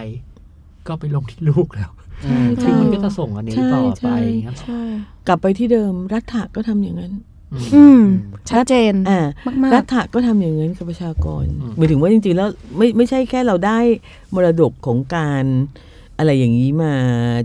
[0.88, 1.90] ก็ไปลงที่ลูกแล้ว
[2.24, 4.82] ใช่คือใช่มันก็จะส่งอันนี้ต่อใช่ไปใช่ครับใช่
[5.26, 7.12] กลับไปที่เดิมรัฐะก็ทำอย่างนั้น
[7.52, 8.00] อืมอืม
[8.50, 9.20] ชัดเจนอ่า
[9.62, 13.78] มากรัฐะก็ทำอย่างนั้นกับประชากรอืมหมายถึงว่าจริง ๆ แล้วไม่ไม่ใช่แค่เราได้
[14.34, 15.44] มรดกของการ
[16.18, 16.92] อะไรอย่างนี้มา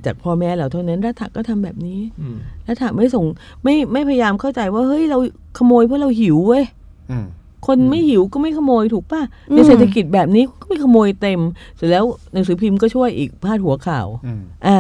[0.05, 2.35] จากพ่อแม่เราเท่านั้นรัฐะก็ทำแบบนี้อืม
[2.67, 3.25] รัฐะไม่ส่ง
[3.63, 5.17] ไม่ไม่พยายามเข้าใจว่าเฮ้ยเรา
[5.57, 6.63] ขโมยเพราะเราหิวเว้ย
[7.11, 7.25] อืม
[7.67, 11.39] คนไม่หิวก็ไม่ขโมยถูกป่ะอืมในเศรษฐกิจแบบนี้ก็ไม่ขโมยเต็ม
[11.75, 12.03] เสร็จแล้ว
[12.33, 14.77] หนังสือพิมพ์ก็ช่วยอีกพาดหัวข่าวอืมอ่า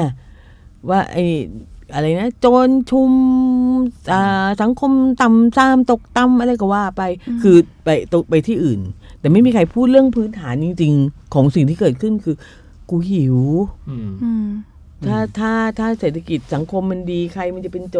[0.89, 1.25] ว่าไอ้
[1.93, 3.11] อะไรนะโจรชุม
[4.11, 7.01] อ่าสังคมต่ำซามตกต่ำอะไรก็ว่าไป
[7.41, 8.79] คือไปตกไปที่อื่น
[9.19, 12.35] แต่ไม่มีใครพูดเรื่องพื้นฐานจริง ๆ ของสิ่งที่เกิดขึ้นคือ
[12.89, 13.37] กูหิว
[13.89, 14.47] อืมๆอืม
[15.07, 17.97] ถ้าถ้าถ้าเศรษฐกิจสังคมมันดีใครมันจะเป็นโจ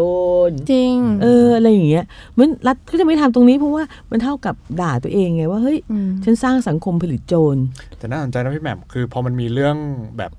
[0.50, 7.58] รจริง เอออะไรอย่างเงี้ยเหมือนรัฐก็จะไม่ทำตรงนี้เพราะว่ามันเท่ากับด่าตัวเองไงว่าเฮ้ยอืมฉันสร้างสังคมผลิตโจร
[7.98, 9.76] แต่น่าสนใจนะพี่แหม่มคือพอมันมีเรื่อง
[10.18, 10.32] แบบ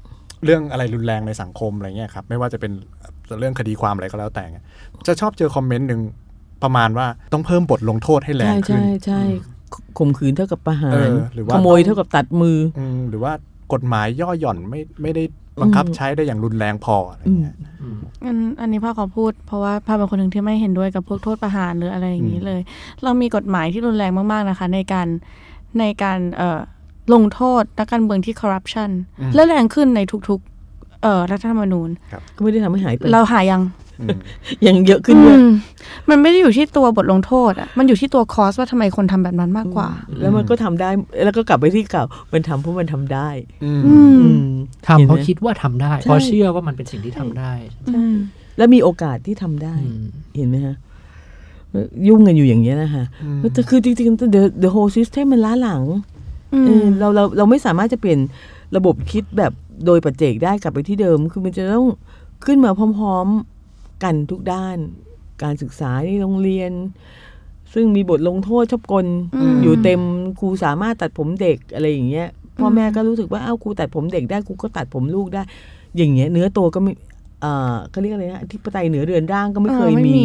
[0.45, 2.73] เรื่องอะไรรุนแรงในสังคมอะไรเงี้ยครับ ไม่ว่าจะเป็น
[3.39, 4.65] เรื่องคดีความอะไรก็แล้วแต่เนี่ย
[5.07, 6.01] จะชอบเจอคอมเมนต์หนึ่ง
[6.63, 9.23] ประมาณว่าต้องเพิ่มบทลงโทษให้แรงใช่ขึ้นใช่ใช่
[9.99, 13.33] ข่มขืนเท่ากับประหาเอรอหรือว่าขโมยเท่ากับตัดมืออืมหรือว่า
[13.73, 15.25] กฎหมายย่อหย่อนไม่ไม่ได้
[15.61, 22.61] บังคับอืมใช้ได้อย่างรุนแรงพออะไรเงี้ยอืมอันอันนี้พ่อขอพูดเพราะว่าพ่อเป็นคนหนึ่งที่ไม่เห็นด้วยกับพวกโทษประหารหรืออะไรอย่างนี้เลย
[23.03, 25.09] เรามีกฎหมายที่รุนแรงมากๆนะคะ ในการ
[25.79, 26.61] ในการเอ่อ
[27.15, 30.58] ลงโทษนักการเมืองที่คอร์รัปชันอืมและแรงขึ้นในทุกๆ
[31.03, 31.89] เอ่อรัฐธรรมนูญ
[32.37, 33.63] ก็ไม่ได้ทำให้หายไปเราหายัง
[34.01, 34.19] อืม
[34.67, 35.51] ยังเยอะขึ้นด้วยอืม
[36.09, 39.89] มันไม่ได้อยู่ที่ตัวบทลงโทษอะมันอยู่ที่ตัวคอสว่าทำไมคนทำแบบนั้นมากกว่า
[40.21, 40.91] แล้วมันก็ทำได้
[41.25, 43.29] แล้วก็กลับไปที่เก่ามันทำเพราะมันทำได้
[43.65, 44.43] อืมอืมอืม
[44.89, 47.53] ทำเพราะห็นไหมคิดว่าทำได้ใช่เพราะเชื่อว่ามันเป็นสิ่งที่ทำได้
[47.97, 48.17] อืม
[48.59, 50.77] แล้วมีโอกาสที่ทำได้อืมเห็นไหมฮะ
[52.09, 55.83] ยุ่งกันอยู่อย่างเงี้ยนะคะอืมแต่คือจริงๆ the the whole system มันล้าหลัง
[56.55, 58.19] อืเออมเราเราเราไม่สามารถจะเปลี่ยน
[58.77, 59.53] ระบบคิดแบบ
[59.87, 61.87] โดยปัจเจกได้กลับไปที่เดิม คือมันจะต้อง
[62.45, 63.27] ขึ้นมาพร้อม
[63.65, 64.77] ๆ กันทุกด้าน
[65.43, 66.73] การศึกษาในโรงเรียน
[67.75, 69.07] ซึ่งมีบทลงโทษชอบกล
[69.37, 70.01] อืมอยู่เต็ม
[70.41, 72.29] ครูสามารถตัดผมเด็กอะไรอย่างเงี้ย
[72.61, 75.43] พ่อแม่ก็รู้สึกว่าอ้าวครูตัดผมเด็กได้ครูก็ตัดผมลูกได้
[75.97, 76.93] อย่างเงี้ย เนื้อตัวก็ไม่
[77.41, 80.23] เอ่อเขาเรียกอะไรนะอธิปไตยเหนือเรือนร่างก็ไม่เคยออมี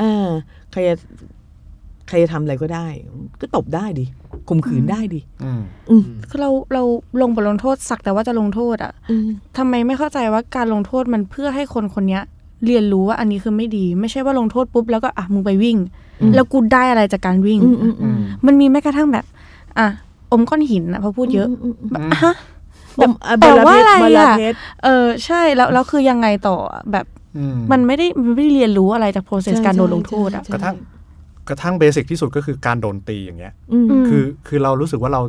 [0.00, 0.28] อ่า
[0.72, 0.94] ใครจะ
[2.08, 2.86] ใครจะทำอะไรก็ได้
[3.40, 4.04] ก็ตบได้ดิ
[4.48, 6.82] ข่มขืนได้ดิอืมอืมคือเราเรา
[7.20, 9.28] ลงบทลงโทษสักแต่ว่าจะลงโทษอะอืม
[9.58, 12.22] ทำไมไม่เข้าใจว่าการลงโทษมันเพื่อให้คนคนเนี้ย
[12.66, 15.76] เรียนรู้ว่าอันนี้คือไม่ดี ไม่ใช่ว่าลงโทษปุ๊บแล้วก็อะมึงไปวิ่ง
[16.34, 19.24] แล้วกูได้อะไรจากการวิ่งอืมอืมอืมมันมีแม้กระทั่งแบบ
[19.78, 19.86] อะ
[20.32, 22.34] อมก้อนหินนะพอพูดเยอะมมแบบฮะ
[22.98, 27.06] แบบแปลว่าอะไรบาลาอะเพชรเออใช่แล้วแล้วคือยังไงต่ออะแบบ
[27.38, 30.76] อืมมันไม่ได้มันไม่ได้เรียนรู้อะไรจาก process ใช่การโดนใช่ลงโทษอะใช่กระทั่ง
[31.48, 35.22] กระทั่งเบสิกที่สุดก็คือการโดนตีอย่างเงี้ยอืมอืมคือคือเรารู้สึกว่าเรา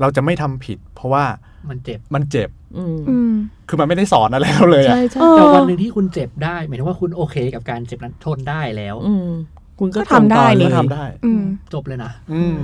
[0.00, 1.24] เราจะไม่ทำผิด เพราะว่า
[1.70, 3.32] มันเจ็บมันเจ็บอืมอืม
[3.68, 9.30] คือมันไม่ได้สอนอะไรเราเลยอะใช่ใช่เออแต่วันหนึ่งที่คุณเจ็บได้หมายถึงว่าคุณโอเคกับการเจ็บนั้นทนได้แล้วอืม
[9.78, 11.42] คุณก็ก็ทำได้ส่งต่อนี่ก็ทำได้อืม
[11.74, 12.56] จบเลยนะอืม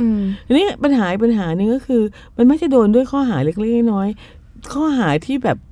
[0.00, 2.02] อืมทีนี้ปัญหาอีกปัญหาหนึ่งก็คือ
[2.36, 5.58] มันไม่ใช่โดนด้วยข้อหาเล็กๆน้อยๆข้อหาที่แบบ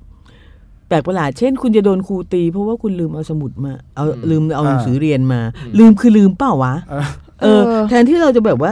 [0.91, 7.05] ปลกประหลาดเช่น คุณจะโดนครูตี เพราะว่าคุณลืมเอาสมุดมา เอาอืมลืมเอาหนังสือเรียนมาอืมลืมคือลืมเปล่าวะเออ
[7.41, 8.71] เออเออ แทนที่เราจะแบบว่า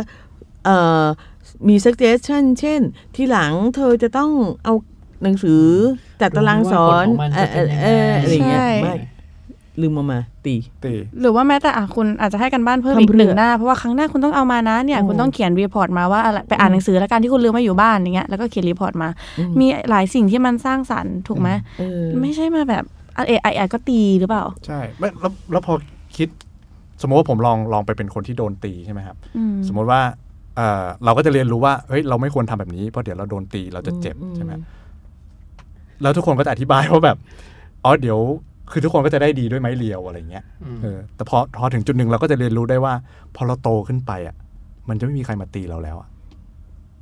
[0.66, 0.70] เอ
[1.02, 1.06] อ
[1.68, 2.82] มี suggestion เช่น
[3.16, 4.32] ที่หลังเธอจะต้อง
[4.66, 4.74] เอา
[5.24, 5.64] หนังสือ
[6.22, 8.94] จัดตารางสอนรู้ว่าผลของมันเอจะอเอเป็นยังไงอเอออะไรเงี้ยใช่ไม่
[9.82, 19.10] ลืมเอามา ตีตี หรือว่าแม้แต่อะคุณอาจจะให้กันบ้านเพิ่มทำอีกเพื่อหนึ่งหน้า เพราะว่าครั้งหน้าคุณต้องเอามานะเนี่ยอืมคุณต้องเขียนรีพอร์ตมาว่าอะไรไปอ่านหนังสือแล้วการที่คุณลืมมาอยู่บ้านอย่างเงี้ยแล้วก็เขียนรีพอร์ตมา
[19.40, 21.50] อืมมีหลายสิ่งที่มันสร้างสรรค์ถูกไหม
[21.80, 22.84] เออไม่ใช่มาแบบ
[23.28, 25.74] เอไอไอก็ตีหรือเปล่า ใช่ไม่แล้วแล้วพอ
[26.18, 26.30] คิด
[27.02, 30.02] สมมติว่าผมลองลองไปเป็นคนที่โดนตีใช่ไหมครับอืมสมมติว่า
[30.58, 34.52] เออเราก็จะเรียนรู้ว่าเฮ้ยเราไม่ควรทำแบบนี้เพราะเดี๋ยวเราโดนตีเราจะเจ็บอืมใช่ไหม
[36.02, 37.18] แล้วทุกคนก็จะอธิบายว่าแบบ
[37.84, 38.20] อ๋อเดี๋ยว
[38.72, 42.94] คือทุกคนก็จะได้ดีด้วยไม้เรียวอะไรเงี้ยอืมเออแต่พอพอถึงจุดหนึ่งเราก็จะเรียนรู้ได้ว่า
[43.36, 44.36] พอเราโตขึ้นไปอะ
[44.90, 46.10] มันจะไม่มีใครมาตีเราแล้วอะ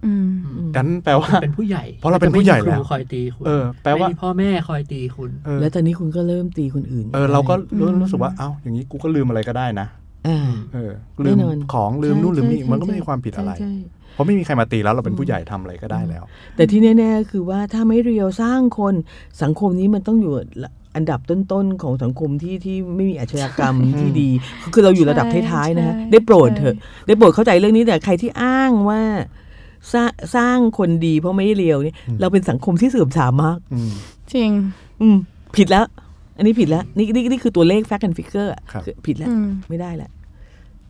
[0.05, 0.29] อืม
[0.75, 9.87] ดันแปลว่าเป็นผู้ใหญ่ เพราะเราเป็นผู้ใหญ่แล้วไม่มีครูคอยตีคุณเออแปลว่าไม่มีพ่อแม่คอยตีคุณเออแล้วตอนนี้คุณก็เริ่มตีคนอื่น เออเราก็รู้อืมรู้สึกว่าเอ้าอย่างนี้กูก็ลืมอะไรก็ได้นะ
[10.27, 10.39] อ่า
[10.73, 10.91] เออ
[11.25, 13.73] ลืมแน่นอนของลืมนู่นลืมนี่ใช่มันก็ไม่ใช่มีความผิดอะไรใช่ใช่
[14.13, 16.23] เพราะไม่มีใครมาตีแล้วเราเป็นผู้ใหญ่ทำอะไรก็ได้แล้ว
[16.55, 18.93] แต่ที่แน่ ๆ คือว่าถ้าไม่เรียวสร้างคน
[19.41, 20.33] สังคมนี้มันต้องอยู่
[20.97, 24.29] อันดับต้นๆของสังคมที่ที่ไม่มีอาชญากรรมที่ดี
[24.73, 26.75] คือเราอยู่ระดับท้ายๆนะฮะใช่ได้โปรดใช่เถอะ
[27.07, 29.01] ได้โปรดเข้าใจเรื่องนี้แต่ใครที่อ้างว่า
[29.93, 33.91] สร้างสร้างคนดีเพราะไม่เรียวเนี่ยอืมเราเป็นสังคมที่เสื่อมทรามมากอืม
[34.33, 34.51] จริง
[35.01, 35.17] อืม
[35.57, 35.85] ผิดแล้ว
[36.37, 40.09] อันนี้ผิดแล้ว นี่นี่นี่คือตัวเลข fact and figure อะครับคือผิดแล้วอืมไม่ได้แหละ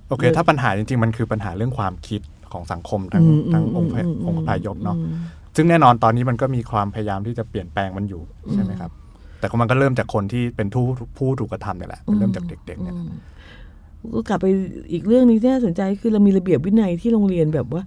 [0.09, 5.13] โอเคเออถ้าปัญหาจริง ๆ มันคือปัญหาเรื่องความคิดของสังคมทั้งอืมทั้งองค์อืมองค์พายพเนาะอืม
[5.55, 8.21] ซึ่งแน่นอนตอนนี้มันก็มีความพยายามที่จะเปลี่ยนแปลงมันอยู่
[8.53, 8.91] ใช่ไหมครับ
[9.39, 10.83] แต่ก็มันก็เริ่มจากคนที่เป็นผู้
[11.17, 13.05] ผู้ถูกกระทำเนี่ยแหละมันเริ่มจากเด็กๆเนี่ยแหละ
[14.15, 14.45] ก็กลับไป
[14.91, 17.81] อีกเรื่องหนึงที่น่าสนใจคือเรามีระเบียบวินัยที่โรงเรียนแบบว่า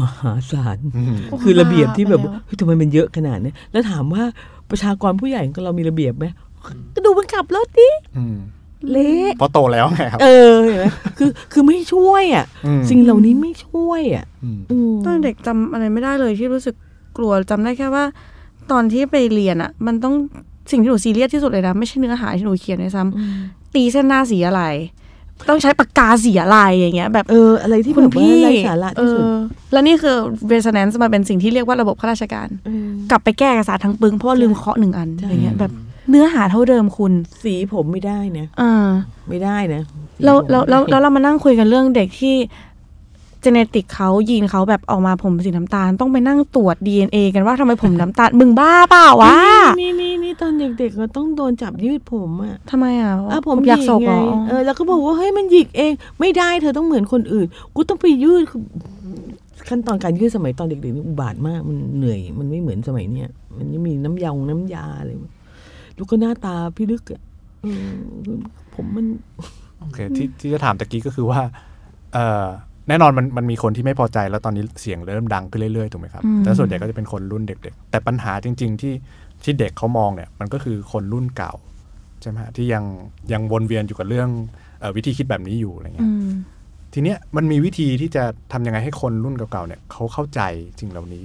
[0.00, 4.22] มหาศาลอืมโอ้โหคือระเบียบที่แบบบ้าไปแล้วเฮ้ยทำไมมันเยอะขนาดนี้แล้วถามว่า
[4.70, 6.26] ประชากรผู้ใหญ่ของเรามีระเบียบไหม
[6.94, 8.36] ก็ดูมันขับรถดิอืม
[8.90, 10.86] เละเพราะโตแล้วไงครับเออเห็นไหม
[11.18, 12.44] คือคือไม่ช่วยอะ
[12.80, 16.74] มสิ่งเหล่านี้ไม่ช่วยอะอืมอืมตอนเด็กจำอะไรไม่ได้เลยที่รู้สึก
[17.16, 18.04] กลัวจำได้แค่ว่า
[18.70, 20.14] ตอนที่ไปเรียนอะมันต้อง
[20.70, 24.62] สิ่งที่หนูซีเรียสที่สุดเลยนะ ไม่ใช่เนื้อหาที่หนูเขียนด้วยซ้ำตีเส้นหน้าสีอะไร
[25.48, 29.38] ต้องใช้ปากกาสีอะไรอย่างเงี้ย แบบเอออะไรที่คุณแบบว่าพี่ไร้สาระที่สุดเออ
[29.72, 30.16] แล้วนี่คือ
[30.52, 35.72] resonance มาเป็นสิ่งที่เรียกว่าระบบข้าราชการเออกลับไปแก้เอกสารทั้งปึ้งเพราะว่าลืมเคาะหนึ่งอันใช่อย่างเงี้ยแบบ
[36.10, 37.12] เนื้อหาเท่าเดิมคุณ
[37.42, 38.88] สีผมไม่ได้นะอ่า
[39.28, 39.82] ไม่ได้นะ
[40.16, 42.36] สีแล้วผมแล้วแล้วไม่ได้แล้วเรามานั่งคุยกันเรื่องเด็กที่
[43.42, 49.36] เจเนติกเขายีนเขาแบบออกมาผมสีน้ำตาล ต้องไปนั่งตรวจ DNA กันว่าทำไมผมน้ำตาล มึงบ้าเปล่าวะ
[50.28, 58.60] นี่นี่นี่ตอนเด็กๆก็ต้องโดนจับยืดผมอะทำไมอะอะผมอยากหยิโศกไงเหรอเออแล้วก็บอกว่าเฮ้ยมันหยิกเอง ไม่ได้เธอต้องเหมือนคนอื่น กูต้องไปยืดคือ
[59.68, 65.10] ขั้นตอนการยืดสมัยตอนเด็กๆนี่อุบาทมากมันเหนื่อย มันไม่เหมือนสมัยเนี้ยมันยังมีน้ำยาน้ำยาอะไร
[65.94, 67.20] แล้วก็หน้าตาพี่ลึกอะ
[67.62, 68.38] เออ
[68.74, 69.06] ผมมัน
[69.80, 71.40] โอเคที่ที่จะถามตะกี้ก็คือว่า
[72.14, 72.46] เออ
[72.88, 78.92] แน่นอนมันมันมีคนที่ไม่พอใจแล้วตอนนี้เสียงเริ่มดังขึ้นเรื่อยๆถูกไหมครับอืมแต่ส่วนใหญ่ก็จะเป็นคนรุ่นเด็ก ๆ แต่ปัญหาจริง ๆ ที่
[79.44, 81.52] ที่เด็กเขามองเนี่ยมันก็คือคนรุ่นเก่า
[82.20, 82.84] ใช่ไหมฮะที่ยัง
[83.32, 84.28] ยังวนเวียนอยู่กับเรื่อง
[84.80, 86.30] เออวิธีคิดแบบนี้อยู่อะไรเงี้อืยม
[86.94, 90.40] ทีเนี้ยมันมีวิธีที่จะทำยังไงให้คนรุ่นเก่าๆเนี่ยเขาเข้าใจ
[90.80, 91.24] สิ่งเหล่านี้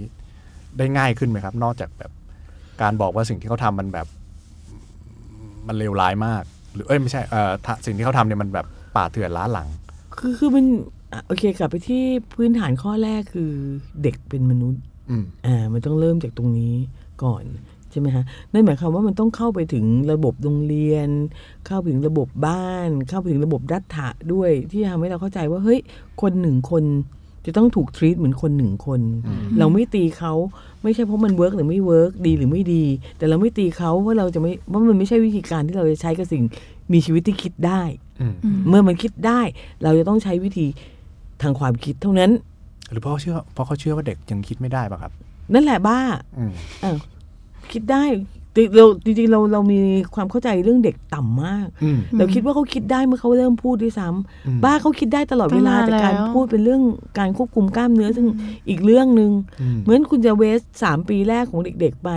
[0.78, 2.12] ได้ง่ายขึ้นไหมครับ นอกจากแบบ
[2.82, 4.08] การบอกว่าสิ่งที่เขาทำมันแบบ
[5.68, 6.44] มันเลวร้ายมาก
[6.74, 9.68] หรือเอ้ยไม่ใช่เอ่อถ้าสิ่งที่เขาทำเนี่ยมันแบบป่าเถื่อนล้าหลัง
[10.18, 10.66] คือคือมัน
[11.12, 12.04] อะโอเคกลับไปที่
[12.34, 13.52] พื้นฐานข้อแรกคือ
[14.04, 16.74] เด็กเป็นมนุษย์อืมอ่ามันต้องเริ่มจากตรงนี้
[17.24, 17.44] ก่อน
[17.94, 18.24] ใช่ไหมฮะ
[18.54, 21.10] นั่นหมายความว่ามันต้องเข้าไปถึงระบบโรงเรียน
[21.66, 25.80] เข้าไปถึงระบบบ้าน เข้าไปถึงระบบรัฐอะด้วย ที่ทำให้เราเข้าใจว่าเฮ้ย
[26.22, 26.84] คนหนึ่งคน
[27.46, 29.02] จะต้องถูก treat เหมือนคนหนึ่งคน
[29.60, 30.34] เราไม่ตีเขา
[30.84, 32.84] ไม่ใช่เพราะมัน work หรือไม่ work ดีหรือไม่ดี
[33.18, 36.44] แต่เราไม่ตีเขาว่าเราจะไม่ว่ามันไม่ใช่วิธีการที่เราจะใช้กับสิ่ง
[36.94, 37.82] มีชีวิตที่คิดได้
[38.22, 38.34] อืม
[38.70, 39.42] เมื่อมันคิดได้
[39.84, 40.66] เราจะต้องใช้วิธี
[41.42, 42.32] ทางความคิดเท่านั้น
[42.92, 45.12] หรือเพราะเขาเชื่อเพราะเขาเชื่อว่าเด็กยังคิดไม่ได้ป่ะครับ
[45.54, 46.00] นั่นแหละบ้า
[46.38, 46.98] อืมอ้าว
[47.72, 48.06] คิดได้
[48.56, 49.80] จริงเราจริงๆเราเรามี
[50.16, 56.82] ความเข้าใจเรื่องเด็กต่ำมากอืมเราคิดว่าเขาคิดได้เมื่อเขาเริ่มพูดด้วยซ้ำอืมบ้าเขาคิดได้ตลอดเวลาตั้งนานแต่การแล้วพูดเป็นเรื่อง
[57.20, 58.28] การควบคุมกล้ามเนื้อซึ่ง
[58.70, 62.10] อีกเรื่องหนึ่งอืมเหมือนคุณจะเวสสามปีแรกของเด็ก ๆไป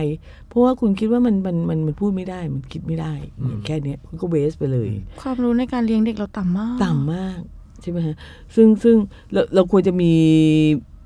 [0.48, 3.12] เพราะว่าคุณคิดว่ามันมันมันมันพูดไม่ได้มันคิดไม่ได้
[3.46, 4.88] อย่างแค่เนี้ยคุณก็เวสไปเลย
[5.22, 7.38] ความรู้ในการเลี้ยงเด็กเราต่ำมาก ต่ำมาก
[7.82, 8.16] ใช่ไหมฮะ
[8.54, 8.96] ซึ่งซึ่ง
[9.32, 10.12] เราเราควรจะมี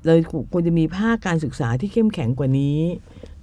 [0.05, 0.13] เรา
[0.53, 2.79] ควรจะมีภาคการศึกษาที่เข้มแข็งกว่านี้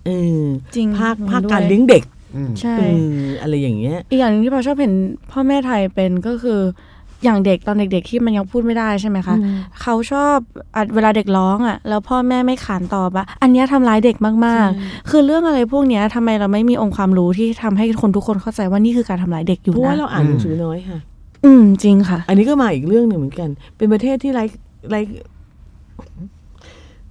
[0.09, 0.43] เออ
[0.75, 2.03] จริงภาคเห็นภาคด้วยการเลี้ยงเด็ก
[2.37, 2.83] อืมใช่เอ
[3.15, 4.93] ออะไรอย่างเงี้ย อีกอย่างหนึงที่พอชอบเห็น
[5.31, 6.61] พ่อแม่ไทยเป็นก็คือ
[7.25, 10.37] อย่างเด็กตอนเด็กๆที่มันยังพูดไม่ได้ใช่ไหมคะอืมเขาชอบ
[10.75, 20.99] อะเวลาเด็กร้องอะ แล้วพ่อแม่ไม่ขานตอบอะอันเนี้ยทำร้ายเด็กมากๆ คือเรื่องอะไรพวกเนี้ยทำไมเราไม่มีองค์ความรู้ที่ทำให้คนทุกคนเข้าใจว่านี่คือการทำร้ายเด็กอยู่เพราะว่านะเราอ่านหนังสือน้อยค่ะ
[21.45, 24.45] อืมจริงค่ะ อันนี้ก็มาอีกเรื่องหนึ่งเหมือนกัน เป็นประเทศที่ไร้
[24.91, 25.01] ไร้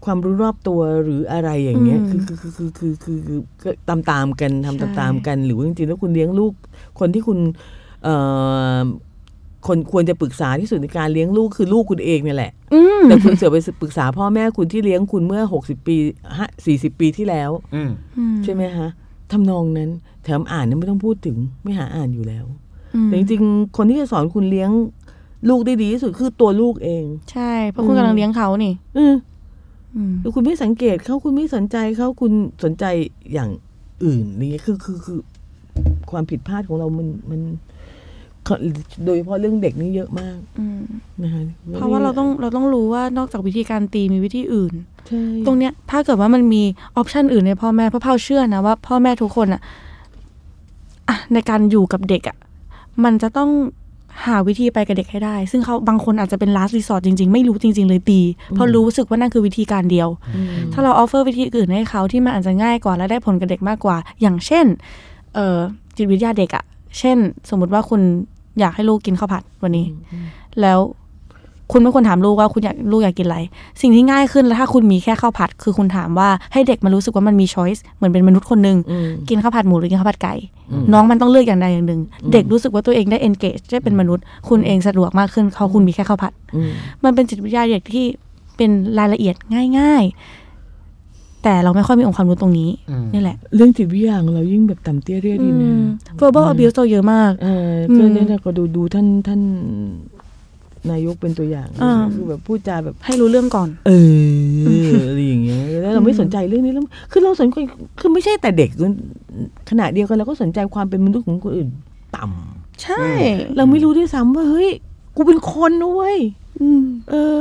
[0.07, 2.71] ความรู้รอบตัวหรืออะไรอย่างเงี้ยอืคือมคือคือคือ
[3.03, 6.53] คือคือคือตามตามๆกันทำใช่ตามตามๆกัน หรือว่าจริงๆแล้วคุณเลี้ยงลูก
[6.99, 7.39] คนที่คุณ
[8.03, 8.15] เอ่
[8.77, 8.79] อ
[9.67, 15.95] คนควรจะปรึกษาที่สุดในการเลี้ยงลูกคือลูกคุณเองเนี่ยแหละอืมแต่คุณเสือไปปรึกษาพ่อแม่คุณที่เลี้ยงคุณเมื่อหกสิบปี
[16.65, 18.89] สี่สิบปีที่แล้วอืมอืมใช่ไหมฮะ
[19.31, 19.89] ทำนองนั้น
[20.23, 22.45] แถมอ่านเนี่ยไม่ต้องพูดถึงไม่หาอ่านอยู่แล้ว
[22.95, 24.69] อืมแต่จริงๆคนที่จะสอนคุณเลี้ยง
[25.49, 29.15] ลูกได้ดีที่สุดคือตัวลูกเอง ใช่ เพราะคุณกำลังเลี้ยงเขานี่ อืออืม
[30.21, 32.31] แล้วคุณไม่สังเกตเขาคุณไม่สนใจเขาคุณ
[32.63, 32.85] สนใจ
[33.33, 33.49] อย่าง
[34.03, 35.19] อื่นนี่คือคือคือ
[36.11, 37.41] ความผิดพลาดของเรามันมัน
[39.05, 40.81] โดยเฉพาะเรื่องเด็กนี่เยอะมากอืม
[41.23, 41.41] นะคะ
[41.79, 44.73] เพราะว่าเราต้องเราต้องรู้ว่านอกจากวิธีการตีมีวิธีอื่น
[45.07, 46.63] ใช่ตรงเนี้ยถ้าเกิดว่ามันมี
[46.95, 49.61] ออปชันอื่นในพ่อแม่เพราะเผาเชื่อนะว่าพ่อแม่ทุกคนอะ
[51.09, 52.37] อะในการอยู่กับเด็กอะ
[53.03, 53.49] มันจะต้อง
[54.25, 58.21] หาวิธีไปกับเด็กให้ได้ ซึ่งเขาบางคนอาจจะเป็น last resort จริง ๆ ไม่รู้จริง ๆ เลยตี
[58.55, 64.65] เพราะรู้สึกว่านั่นคือวิธีการเดียวอืมถ้าเราออฟเฟอร์วิธีอื่นให้เขาที่มันอาจจะง่ายกว่าและได้ผลกับเด็กมากกว่า อย่างเช่น
[65.35, 65.57] เอ่อ
[65.95, 66.63] จิตวิทยาเด็กอะ
[66.99, 67.17] เช่น
[67.49, 68.01] สมมุติว่าคุณ
[68.59, 69.85] อยากให้ลูกกินข้าวผัดวันนี้
[70.61, 70.79] แล้ว
[71.71, 73.39] คุณไม่ควรถามลูกว่าคุณอยากลูกอยากกินอะไร
[73.81, 80.33] สิ่งที่ง่ายขึ้นแล้วถ้าคุณมีแค่ข้าวผัด คือคุณถามว่าให้เด็กมันรู้สึกว่ามันมีช้อยส์เหมือนเป็นมนุษย์คนหนึ่งอืมกินข้าวผัดหมูหรือกินข้าวผัดไก่
[80.71, 82.01] อืมน้องมันต้องเลือกอย่างใดอย่างหนึ่ง
[82.33, 86.69] เด็กรู้สึกว่าตัวเองได้ engage ได้เป็นมนุษย์ คุณเองสะดวกมากขึ้นเขาคุณมีแค่ข้าวผัดอืม
[87.03, 88.05] มันเป็นจิตวิทยาเด็กที่
[88.57, 89.35] เป็นรายละเอียด
[89.79, 95.71] ง่าย ๆ แต่เราไม่ค่อยมีองค์ความรู้ตรงนี้อืมนี่แหละ เรื่องจิตวิทยาของเรายิ่งแบบต่ำเตี้ยเรียดินนะ
[96.19, 99.41] verbal abuse เราเยอะมากเอออืมก็เนี่ยนะก็ดูดูท่านท่าน
[100.91, 103.91] นายกเป็นตัวอย่างอ่าคือแบบพูดจาแบบให้รู้เรื่องก่อน เอ
[104.89, 107.57] ออะไรอย่างเงี้ยแล้วเราไม่สนใจเรื่องนี้แล้วคือเราสนใจ
[107.99, 108.69] คือไม่ใช่แต่เด็ก
[109.69, 111.69] ขณะเดียวกันเราก็สนใจความเป็นมนุษย์ของคนอื่น
[112.15, 113.05] ต่ำใช่
[113.55, 114.69] เราไม่รู้ด้วยซ้ำว่าเฮ้ย
[115.15, 116.17] กูเป็นคนนะเว้ย
[116.61, 117.39] อืมเออ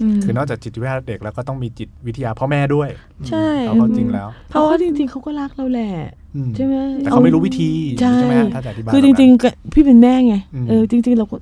[0.00, 2.88] อืมคือนอกจากจิตวิทยาเด็กแล้วก็ต้องมีจิตวิทยาพ่อแม่ด้วย
[3.28, 5.90] ใช่เอาเข้าจริงแล้ว เพราะว่าจริง ๆเขาก็รักเราแหละ
[6.36, 11.36] อืมใช่ไหมแต่เขาไม่รู้วิธีใช่ไหมฮะถ้าจะอธิบายคือจริงๆก็พี่เป็นแม่ไงอืมเออจริง ๆ เราก็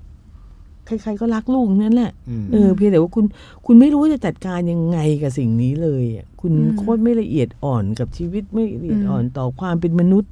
[1.03, 3.24] ใครๆก็รักลูกนั่นแหละอืมเออเพียงแต่ว่าคุณ
[3.66, 10.30] คุณไม่รู้ว่าจะจัดการยังไงกับสิ่งนี้เลยอะคุณอืมโคตรไม่ละเอียดอ่อนกับชีวิตไม่ละเอียดอืมอ่อนต่อความเป็นมนุษย์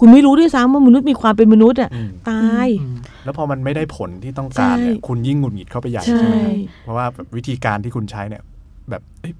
[0.00, 8.42] คุณไม่รู้ด้วยซ้ำว่ามนุษย์มีความเป็นมนุษย์อะอืมตายอืมแล้วพอมันไม่ได้ผลที่ต้องการเนี่ยใช่คุณยิ่งหงุดหงิดเข้าไปใหญ่ใช่ใช่ไหมครับเพราะว่าแบบวิธีการที่คุณใช้เนี่ย
[8.90, 9.32] แบบเอ้ย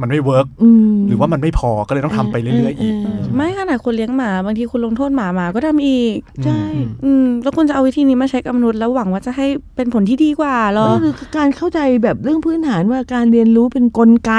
[0.00, 14.32] มันไม่เวิร์กอืมหรือว่ามันไม่พอก็เลยต้องทำไปเรื่อยๆอีกเออเออใช่หไม่ขนาดคนเลี้ยงหมา บางทีคุณลงโทษหมาหมาก็ทำอีก ใช่อืมอืมแล้วคุณจะเอาวิธีนี้มาใช้กับมนุษย์แล้วหวังว่าจะให้เป็นผลที่ดีกว่าเหรอก็คือการเข้าใจแบบเรื่องพื้นฐานว่าการเรียนรู้เป็นกลไก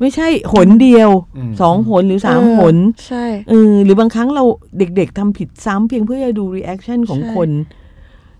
[0.00, 2.76] ไม่ใช่หนเดียวอืมสองหนหรือสามเออหน
[3.06, 4.44] ใช่เออหรือบางครั้งเรา
[4.78, 7.50] เด็กๆทำผิดซ้ำเพียงเพื่อจะดู reaction ของใช่คน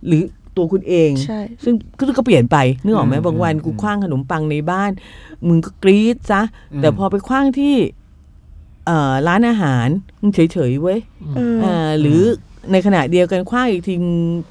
[0.06, 0.22] หรือ
[0.56, 4.90] ตัวคุณเองใช่ซึ่งก็ก็เปลี่ยนไปนึกออกไหมอืมบางวันอืมกูคว้างขนมปังในบ้าน
[5.48, 6.42] มึงก็กรี๊ดซะ
[6.72, 7.74] อืมแต่พอไปคว้างที่
[8.86, 9.88] เอ่อร้านอาหาร
[10.20, 10.98] มึงเฉยๆเว้ย
[11.36, 12.20] เอออ่าหรือ
[12.72, 13.94] ในขณะเดียวกันคว้างอีกที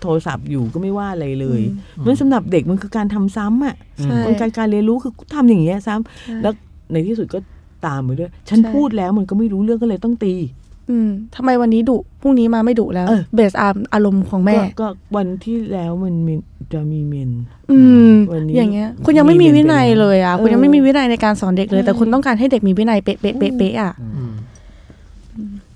[0.02, 6.54] โทรศัพท์อยู่ก็ไม่ว่าอะไรเลยอืมมันสำหรับเด็กมันคือการทำซ้ำอะใช่กลไกการเรียนรู้คือทำอย่างเงี้ยซ้ำใช่แล้ว
[6.92, 7.40] ในที่สุดก็
[7.86, 10.34] ตามไปด้วย ฉันใช่พูดแล้วมันก็ไม่รู้เรื่องก็เลยต้องตี
[10.90, 16.34] อืมทำไมวันนี้ดุพรุ่งนี้มาไม่ดุแล้วเออเบสอารอารมณ์ของแม่ ก็ก็วันที่แล้วมันมี
[16.74, 17.32] จะมีเมน
[17.72, 17.78] อื
[18.12, 24.34] มวันนี้อย่างเงี้ยคุณยังไม่มีวินัยเลยอะเออคุณยังไม่มีวินัยในการสอนเด็กเลยใช่แต่คุณต้องการให้เด็กมีวินัยเป๊ะเป๊ะเป๊ะเป๊ะอะอืม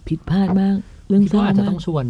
[0.07, 0.75] ผิดพลาดมาก
[1.09, 2.05] เรื่องคิดเศร้าว่าอาจจะมาต้กองชวน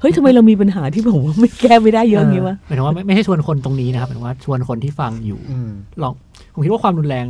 [0.00, 5.70] เฮ้ยทำไมเรามีปัญหาที่ผมว่าไม่แก้ไม่ได้เยอะอย่างงี้วะหมายถึงว่าไม่ไม่ใช่ชวนคนตรงนี้นะครับหมายถึงว่าชวนคนที่ฟังอยู่อืม
[6.02, 6.12] ลอง
[6.54, 7.26] ผมคิดว่าความรุนแรง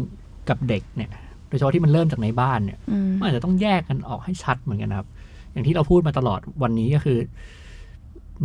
[0.48, 1.10] กับเด็กเนี่ย
[1.50, 5.08] โดยเฉพาะที่มันเริ่มจากในบ้านเนี่ยอืมมันอาจจะต้องแยกกันออกให้ชัดเหมือนกันนะครับ
[5.52, 7.18] อย่างที่เราพูดมาตลอดวันนี้ก็คือ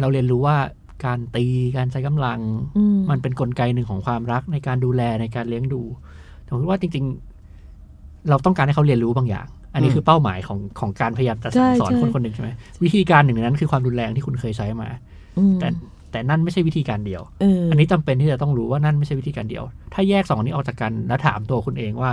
[0.02, 0.58] เราเรียนรู้ว่า
[1.06, 1.46] การตี
[1.78, 2.40] การใช้กำลัง
[2.78, 5.82] อืมมันเป็นนกลไกหนึ่งของความรักในการดูแลในการเลี้ยงดู
[6.48, 7.06] ผมคิดว่าจริง
[7.68, 12.50] ๆ เราต้องการให้เขาเรียนรู้บางอย่าง อันนี้คือเป้าหมายของของการพยายามจะสั่งสอนคนคนหนึ่งใช่ไหม
[12.84, 14.90] วิธีการหนึ่งในนั้นคือความรุนแรงที่คุณเคยใช้มา
[15.38, 15.68] อืมแต่
[16.12, 22.12] แต่นั่นไม่ใช่วิธีการเดียวเอออันนี้จำเป็นที่จะต้องรู้ว่านั่นไม่ใช่วิธีการเดียว ถ้าแยกสองอันนี้ออกจากกันแล้วถามตัวคุณเองว่า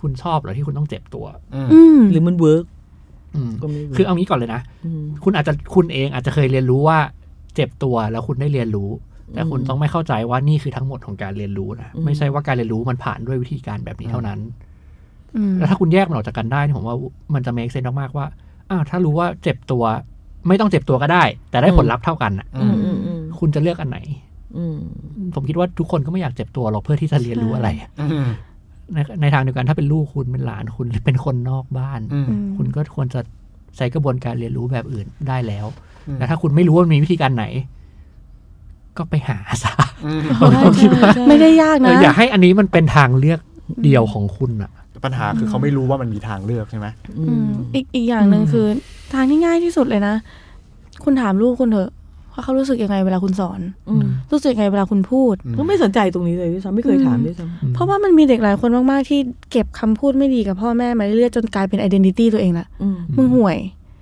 [0.00, 2.64] คุณชอบเหรอที่คุณต้องเจ็บตัวอืมอืมหรือมัน work
[3.34, 4.60] อืมก็ไม่ work คือเอางี้ก่อนเลยนะ
[5.04, 6.98] มคุณอาจจะคุณเองอาจจะเคยเรียนรู้ว่า
[7.54, 8.90] เจ็บตัวแล้วคุณได้เรียนรู้
[9.34, 14.38] แต่คุณต้องไม่เข้าใจว่านี่คือทั้งหมดของการเรียนรู้นะอืมไม่ใช่ว่าการเรียนรู้มันผ่านด้วยวิธีการแบบนี้เท่านั้น
[15.36, 16.96] อืมแล้วถ้าคุณแยกมันออกจากกันได้นี่ผมว่า
[17.34, 18.26] มันจะ make sense มากๆว่า
[18.70, 19.84] อ้าวถ้ารู้ว่าเจ็บตัว
[20.48, 23.98] ไม่ต้องเจ็บตัวก็ได้ แต่ได้ผลลัพธ์เท่ากันน่ะอืมอืมอืมคุณจะเลือกอันไหน
[24.56, 24.76] อืม
[25.34, 27.68] ผมคิดว่าทุกคนก็ไม่อยากเจ็บตัวหรอกเพื่อที่จะเรียนรู้อะไร
[28.00, 28.28] อืม
[28.92, 33.20] ในในทางเดียวกันถ้าเป็นลูกคุณเป็นหลานคุณหรือเป็นคนนอกบ้านอืมอืมคุณก็ควรจะ
[33.76, 35.66] ใช้กระบวนการเรียนรู้แบบอื่นได้แล้ว
[36.06, 37.44] อืมแต่ถ้าคุณไม่รู้ว่ามีวิธีการไหน
[38.96, 39.72] ก็ไปหาซะ
[40.06, 43.40] อืมผมผมคิดว่าไม่ได้ยากเอนะออย่าให้อันนี้มันเป็นทางเลือก
[43.84, 44.70] เดียวของคุณอะ
[45.04, 46.86] ปัญหาคือเขาไม่รู้ว่ามันมีทางเลือกใช่ไหม
[47.18, 48.66] อือืมมอีกอีกอย่างหนึ่งอืมคือ
[49.12, 50.14] ทางที่ง่ายที่สุดเลยนะ
[51.04, 51.90] คุณถามลูกคุณเถอะ
[52.34, 59.20] ว่าเขารู้สึกยังไงเวลาคุณสอนอืมรู้สึกยังไงเวลาคุณพูดอืมก็ไม่สนใจตรงนี้เลยด้วยซ้ำไม่เคยถามด้วยซ้อืมเพราะว่ามันมีเด็กหลายคนมากๆที่
[59.50, 63.56] เก็บคำพูดไม่ดีกับพ่อแม่มาเรื่อยๆจนกลายเป็น identity ตัวเองละำอืมมึงห่วย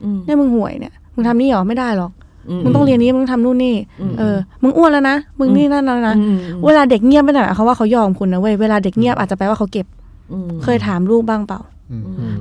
[0.04, 2.12] อืมเนี่ยมึงห่วยเนี่ยมึงทำนี่เหรอไม่ได้หรอก
[2.48, 9.86] อืมมึงต้องเรียนนี้มึงทำนู่นนี่อืมเออมึงอ้วนแล้วนะมึงนี่นั่นแล้วนะอืมเวลาเด็กเงียบไม่ได้หมายความว่าเขายอมคุณนะเว้ยเวลาเด็กเงียบอาจจะแปลว่าเขาเก็บ
[10.32, 11.81] อืมเคยถามลูกบ้างเปล่าอืมอืม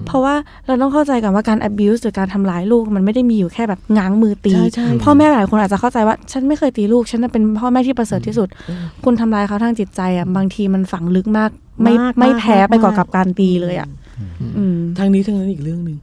[0.06, 0.36] เพราะว่า
[0.68, 11.50] เราต้องเข้าใจกันว่าการ abuse หรือการทำร้ายลูกมันไม่ได้มีอยู่แค่แบบง้างมือตีใช่ใช่พ่อแม่หลายคนอาจจะเข้าใจว่า ฉันไม่เคยตีลูก ฉันน่ะเป็นพ่อแม่ที่ประเสริฐที่สุดอืมคุณทำร้ายเขาทางจิตใจอะบางทีมันฝังลึกมาก
[11.84, 13.88] ไม่มากไม่มากแพ้ไปกว่ามากับการตีเลยอะ
[14.58, 15.98] อืมทางนี้ทางนั้นอีกเรื่องหนึ่ง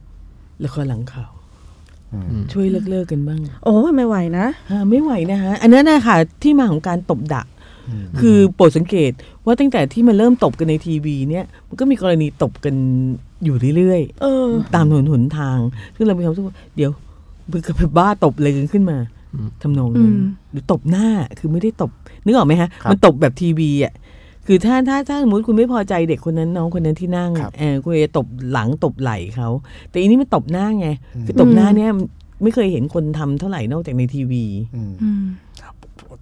[0.63, 1.31] ละครหลังข่าว
[2.13, 7.43] อืมช่วยเลิกเลิกๆกันบ้าง โอ้ยไม่ไหวนะฮะไม่ไหวนะฮะอันนั้นนะค่ะที่มาของการตบดะ
[7.87, 9.11] อืมคือโปรดสังเกต
[9.45, 12.75] ว่าตั้งแต่ที่มันเริ่มตบกันในทีวีเนี่ยมันก็มีกรณีตบกัน
[13.43, 15.57] อยู่เรื่อยเออๆตามถนนหนทาง
[15.95, 16.91] ซึ่งเรามีความรู้สึกว่าเดี๋ยว
[17.51, 18.97] มึงกับไปบ้าตบอะไรกันขึ้นมา
[19.33, 20.21] อืมทำนองนั้นอืม
[20.51, 21.07] หรือตบหน้า
[21.39, 21.91] คือไม่ได้ตบ
[22.25, 23.93] นึกออกไหมฮะครับมันตบแบบทีวีอะ
[24.47, 29.49] คือถ้าถ้าถ้าสมมติคุณไม่พอใจเด็กคนนั้นน้องคนนั้นที่นั่งครับเออคุณจะตบหลังตบไหล่เขา
[29.89, 31.91] แต่อันนี้มันตบหน้าไงอืมคือตบหน้าเนี่ย
[32.43, 34.43] ไม่เคยเห็นคนทำเท่าไหร่นอกจากในทีวี
[34.75, 35.23] อืมอืม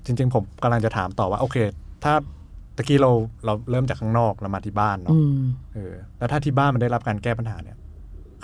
[0.06, 1.58] จริง ๆ ผมกำลังจะถามต่อว่า โอเค
[2.04, 2.14] ถ้า
[2.78, 3.12] ตะกี้เรา
[3.46, 5.40] เราเริ่มจากข้างนอกเรามาที่บ้านเนาะอืม
[5.76, 7.78] เออ แล้วถ้าที่บ้านมันได้รับการแก้ปัญหาเนี่ย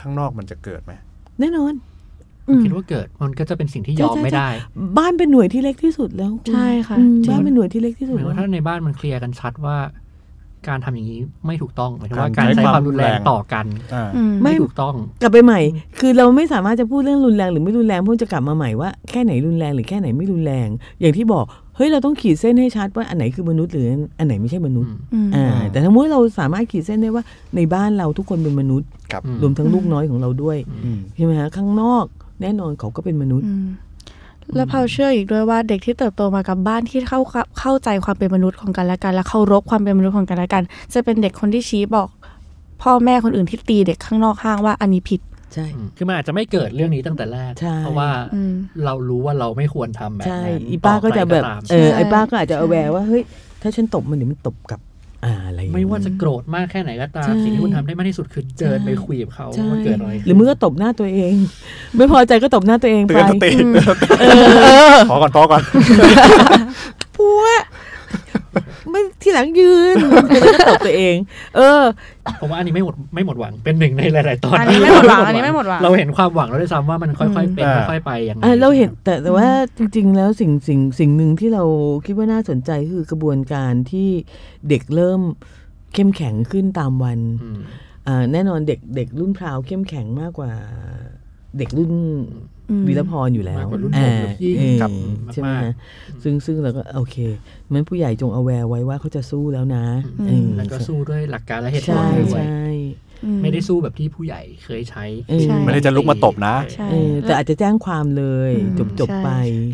[0.02, 0.94] ข้างนอกมันจะเกิดไหม
[1.40, 1.74] แน่นอน
[2.50, 4.50] อืมคิดว่าเกิดมันก็จะเป็นสิ่งที่ยอมใช่ใช่ไม่ได้
[4.98, 9.78] บ้านเป็นหน่วยที่เล็กที่สุดแล้วณใช่ค่ะอืมจริงบ้านเป็นหน่วยที่เล็กที่หสุดมายแล้ว่าวถ้าในบ้านมันเคลียร์กันชัดว่า
[10.68, 15.60] การทำอย่างนี้ไม่ถูกต้องหมายถึงว่าการการใช้ใช้ความรุนแรงความรุนแรงต่อกันอ่าอืมไม่ไม่ถูกต้อง กลับไปใหม่
[16.00, 20.68] คือเราไม่สามารถจะพูดเรื่องรุนแรงหรือไม่รุนแรงเพราะจะกลับมาใหม่ว่าแค่ไหนรุนแรงหรือแค่ไหนไม่รุนแรง
[21.02, 21.46] อย่างที่บอก
[21.76, 23.86] เฮ้ยเราต้องขีดเส้นให้ชัดว่าอันไหนคือมนุษย์หรือ
[24.20, 27.24] อันไหนไม่ใช่มนุษย์อืมอ่าแต่ถ้าเมื่อเราสามารถขีดเส้นได้ว่า
[27.56, 32.06] ในบ้านเราทุกคนเป็นมนุษย์ครับอืมรวมทั้งลูกน้อยของเราด้วยอืมใช่ไหมฮะข้างนอก
[32.42, 33.68] แน่นอนเขาก็เป็นมนุษย์อืม
[34.56, 37.20] แล้วพาวเชื่ออีกด้วยว่าเด็กที่เติบโตมากับบ้านที่เข้า
[37.60, 40.64] เข้าใจความเป็นมนุษย์ของกันและกัน และเคารพความเป็นมนุษย์ของกันและกัน
[40.94, 42.08] จะเป็นเด็กคนที่ชี้บอก
[42.82, 45.22] พ่อแม่คนอื่นที่ตีเด็กข้างนอกห้างว่าอันนี้ผิด
[45.54, 48.54] ใช่อืมคือมันอาจจะไม่เกิดเรื่องนี้ตั้งแต่แรกใช่เพราะว่าอืม
[48.86, 53.24] เรารู้ว่าเราไม่ควรทำแบบใช่นั้นอีป้าก็จะแบบต่อใครตามเออใช่ไอ้ป้าก็อาจจะเอาแวร์ว่าเฮ้ย
[53.62, 54.82] ถ้าฉันตบมันเดี๋ยวมันตบกลับ
[55.26, 61.36] อ่าอะไรอย่งไม่เงี้ยว่าจะโกรธมากแค่ไหนก็ตามใช่สิ่งที่คุณทำได้มากที่สุดคือเดินไปคุยกับเขาใช่ว่าเกิดอะไรหรือมือก็ตบหน้าตัวเอง
[61.98, 63.50] ไม่พอใจก็ตบหน้าตัวเองเตืไปอนสติ
[65.10, 65.62] พอก่อนพอก่อน
[67.16, 67.46] พัว
[68.90, 69.96] ไม่ที่หลังยืน
[70.42, 71.16] แล้วก็ตบตัวเอง
[71.56, 71.84] เออ
[72.42, 81.64] ผมว่าอันนี้ไม่หมดไม่หมดหวังเป็นหนึ่งในหลาย ๆ ตอนอันนี้ไม่หมดหวังอันนี้ไม่หมดหวังเราเห็นความหวังแล้วด้วยซ้ำว่ามันค่อย ๆ เป็นอ่าค่อยๆไปยังไงเออเราเห็นแต่แต่ว่าจริง ๆ แล้วสิ่งสิ่งสิ่งหนึ่งที่เรา
[82.06, 84.10] คิดว่าน่าสนใจคือกระบวนการที่
[84.70, 85.22] เด็กเริ่ม
[85.94, 87.60] เข้มแข็งขึ้นตามวันอืม
[88.08, 90.52] อ่าแน่นอนเด็กเด็กรุ่นพราวเข้มแข็งมากกว่า
[91.58, 91.92] เด็กรุ่น
[92.70, 94.90] อืมวีรพรอยู่แล้วมากกว่ารุ่นผมกับพี่เออกับ
[95.34, 95.76] ใช่ไหมมากๆฮะ
[96.24, 97.18] ซึ่งซึ่งเราก็โอเค
[97.72, 99.86] มันผู้ใหญ่จง aware ไว้ว่าเขาจะสู้แล้วนะ
[100.22, 102.64] อืมเออแล้วก็สู้ด้วยหลักการและเหตุผลใช่ด้วยใช่
[103.26, 109.30] อืไม่ได้สู้แบบที่ผู้ใหญ่เคยใช้เออใช่ไม่ได้จะลุกมาตบนะใช่เออแต่อาจจะแจ้งความเลยอืมจบจบใช่ไป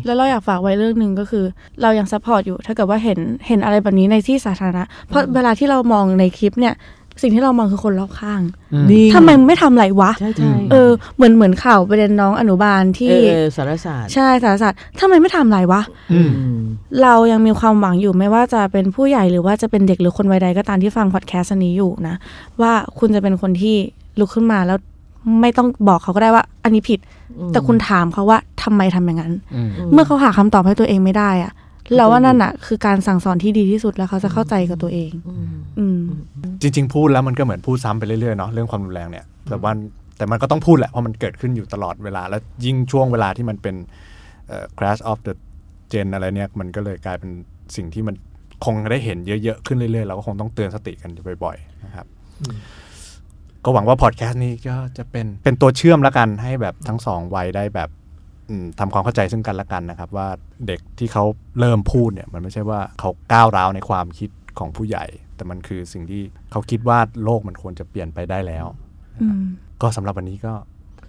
[0.06, 1.44] แล้วเราอยากฝากไว้เรื่องหนึ่งก็คือ
[1.82, 6.74] เรายัง support อยู่ถ้าเกิดว่าเห็นเห็นอะไรแบบนี้ในที่สาธารณะเพราะเวลาที่เรามองในคลิปเนี่ย
[7.20, 8.40] สิ่งที่เรามองคือคนรอบข้าง
[8.90, 16.60] นี่ทำไมไม่ทำอะไรวะใช่ใช่เออเหมือนเหมือนข่าวประเด็นน้องอนุบาลเอที่อเออสารศาสตร์ใช่สารศาสตร์ทำไมไม่ทำอะไรวะอืมอืม
[17.02, 22.14] เรายังมีความหวังอยู่ไม่ว่าจะเป็นผู้ใหญ่หรือว่าจะเป็นเด็กหรือคนวัยใดก็ตามที่ฟังพอดแคสต์อันนี้อยู่นะ
[22.60, 23.76] ว่าคุณจะเป็นคนที่
[24.20, 24.78] ลุกขึ้นมาแล้ว
[25.40, 26.98] ไม่ต้องบอกเขาก็ได้ว่า อันนี้ผิด
[27.52, 31.52] แต่คุณถามเขาว่าทำไมทำอย่างนั้นอืมเมื่อเขาหาคำตอบให้ตัวเองไม่ได้อะ
[31.96, 36.00] เราว่านั่นอะคือการสั่งสอนที่ดีที่สุดแล้วเขาจะเข้าใจกับตัวเองอืมอืม
[36.62, 39.72] จริง ๆ พูดแล้วมันก็เหมือนพูดซ้ำไปเรื่อยๆเนาะเรื่องความรุนแรงเนี่ยแต่ว่า
[40.16, 43.76] แต่มันก็ต้องพูดแหละเพราะมันเกิดขึ้นอยู่ตลอดเวลา แล้วยิ่งช่วงเวลาที่มันเป็น
[44.48, 45.34] เอ่อ crash of the
[45.92, 47.30] gen อะไรเนี่ยมันก็เลยกลายเป็น
[47.76, 48.14] สิ่งที่มัน
[48.64, 52.06] คงได้เห็นเยอะๆขึ้นเรื่อยๆเราก็คงต้องเตือนสติกันอยู่บ่อยๆนะครับ
[52.40, 52.56] อืม
[53.64, 57.99] ก็หวังว่าพอดแคสต์นี้ก็จะเป็นเป็นตัวเชื่อมแล้วกันให้แบบทั้งสองวัยได้แบบอืม
[58.80, 60.28] ทำความเข้าใจซึ่งกันและกันนะครับ ว่า
[60.66, 61.24] เด็กที่เขา
[61.60, 65.04] เริ่มพูดเนี่ยมันไม่ใช่ว่าเขาก้าวร้าวในความคิดของผู้ใหญ่
[65.36, 68.66] แต่มันคือสิ่งที่เขาคิดว่าโลกมันควรจะเปลี่ยนไปได้แล้ว
[69.22, 69.42] อืม
[69.82, 70.52] ก็สำหรับวันนี้ก็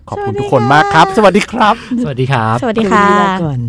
[0.10, 3.60] ขอบคุณสวัสดีทุกคนมากครับ สวัสดีครับ สวัสดีครับ สวัสดีค่ะลาก่อน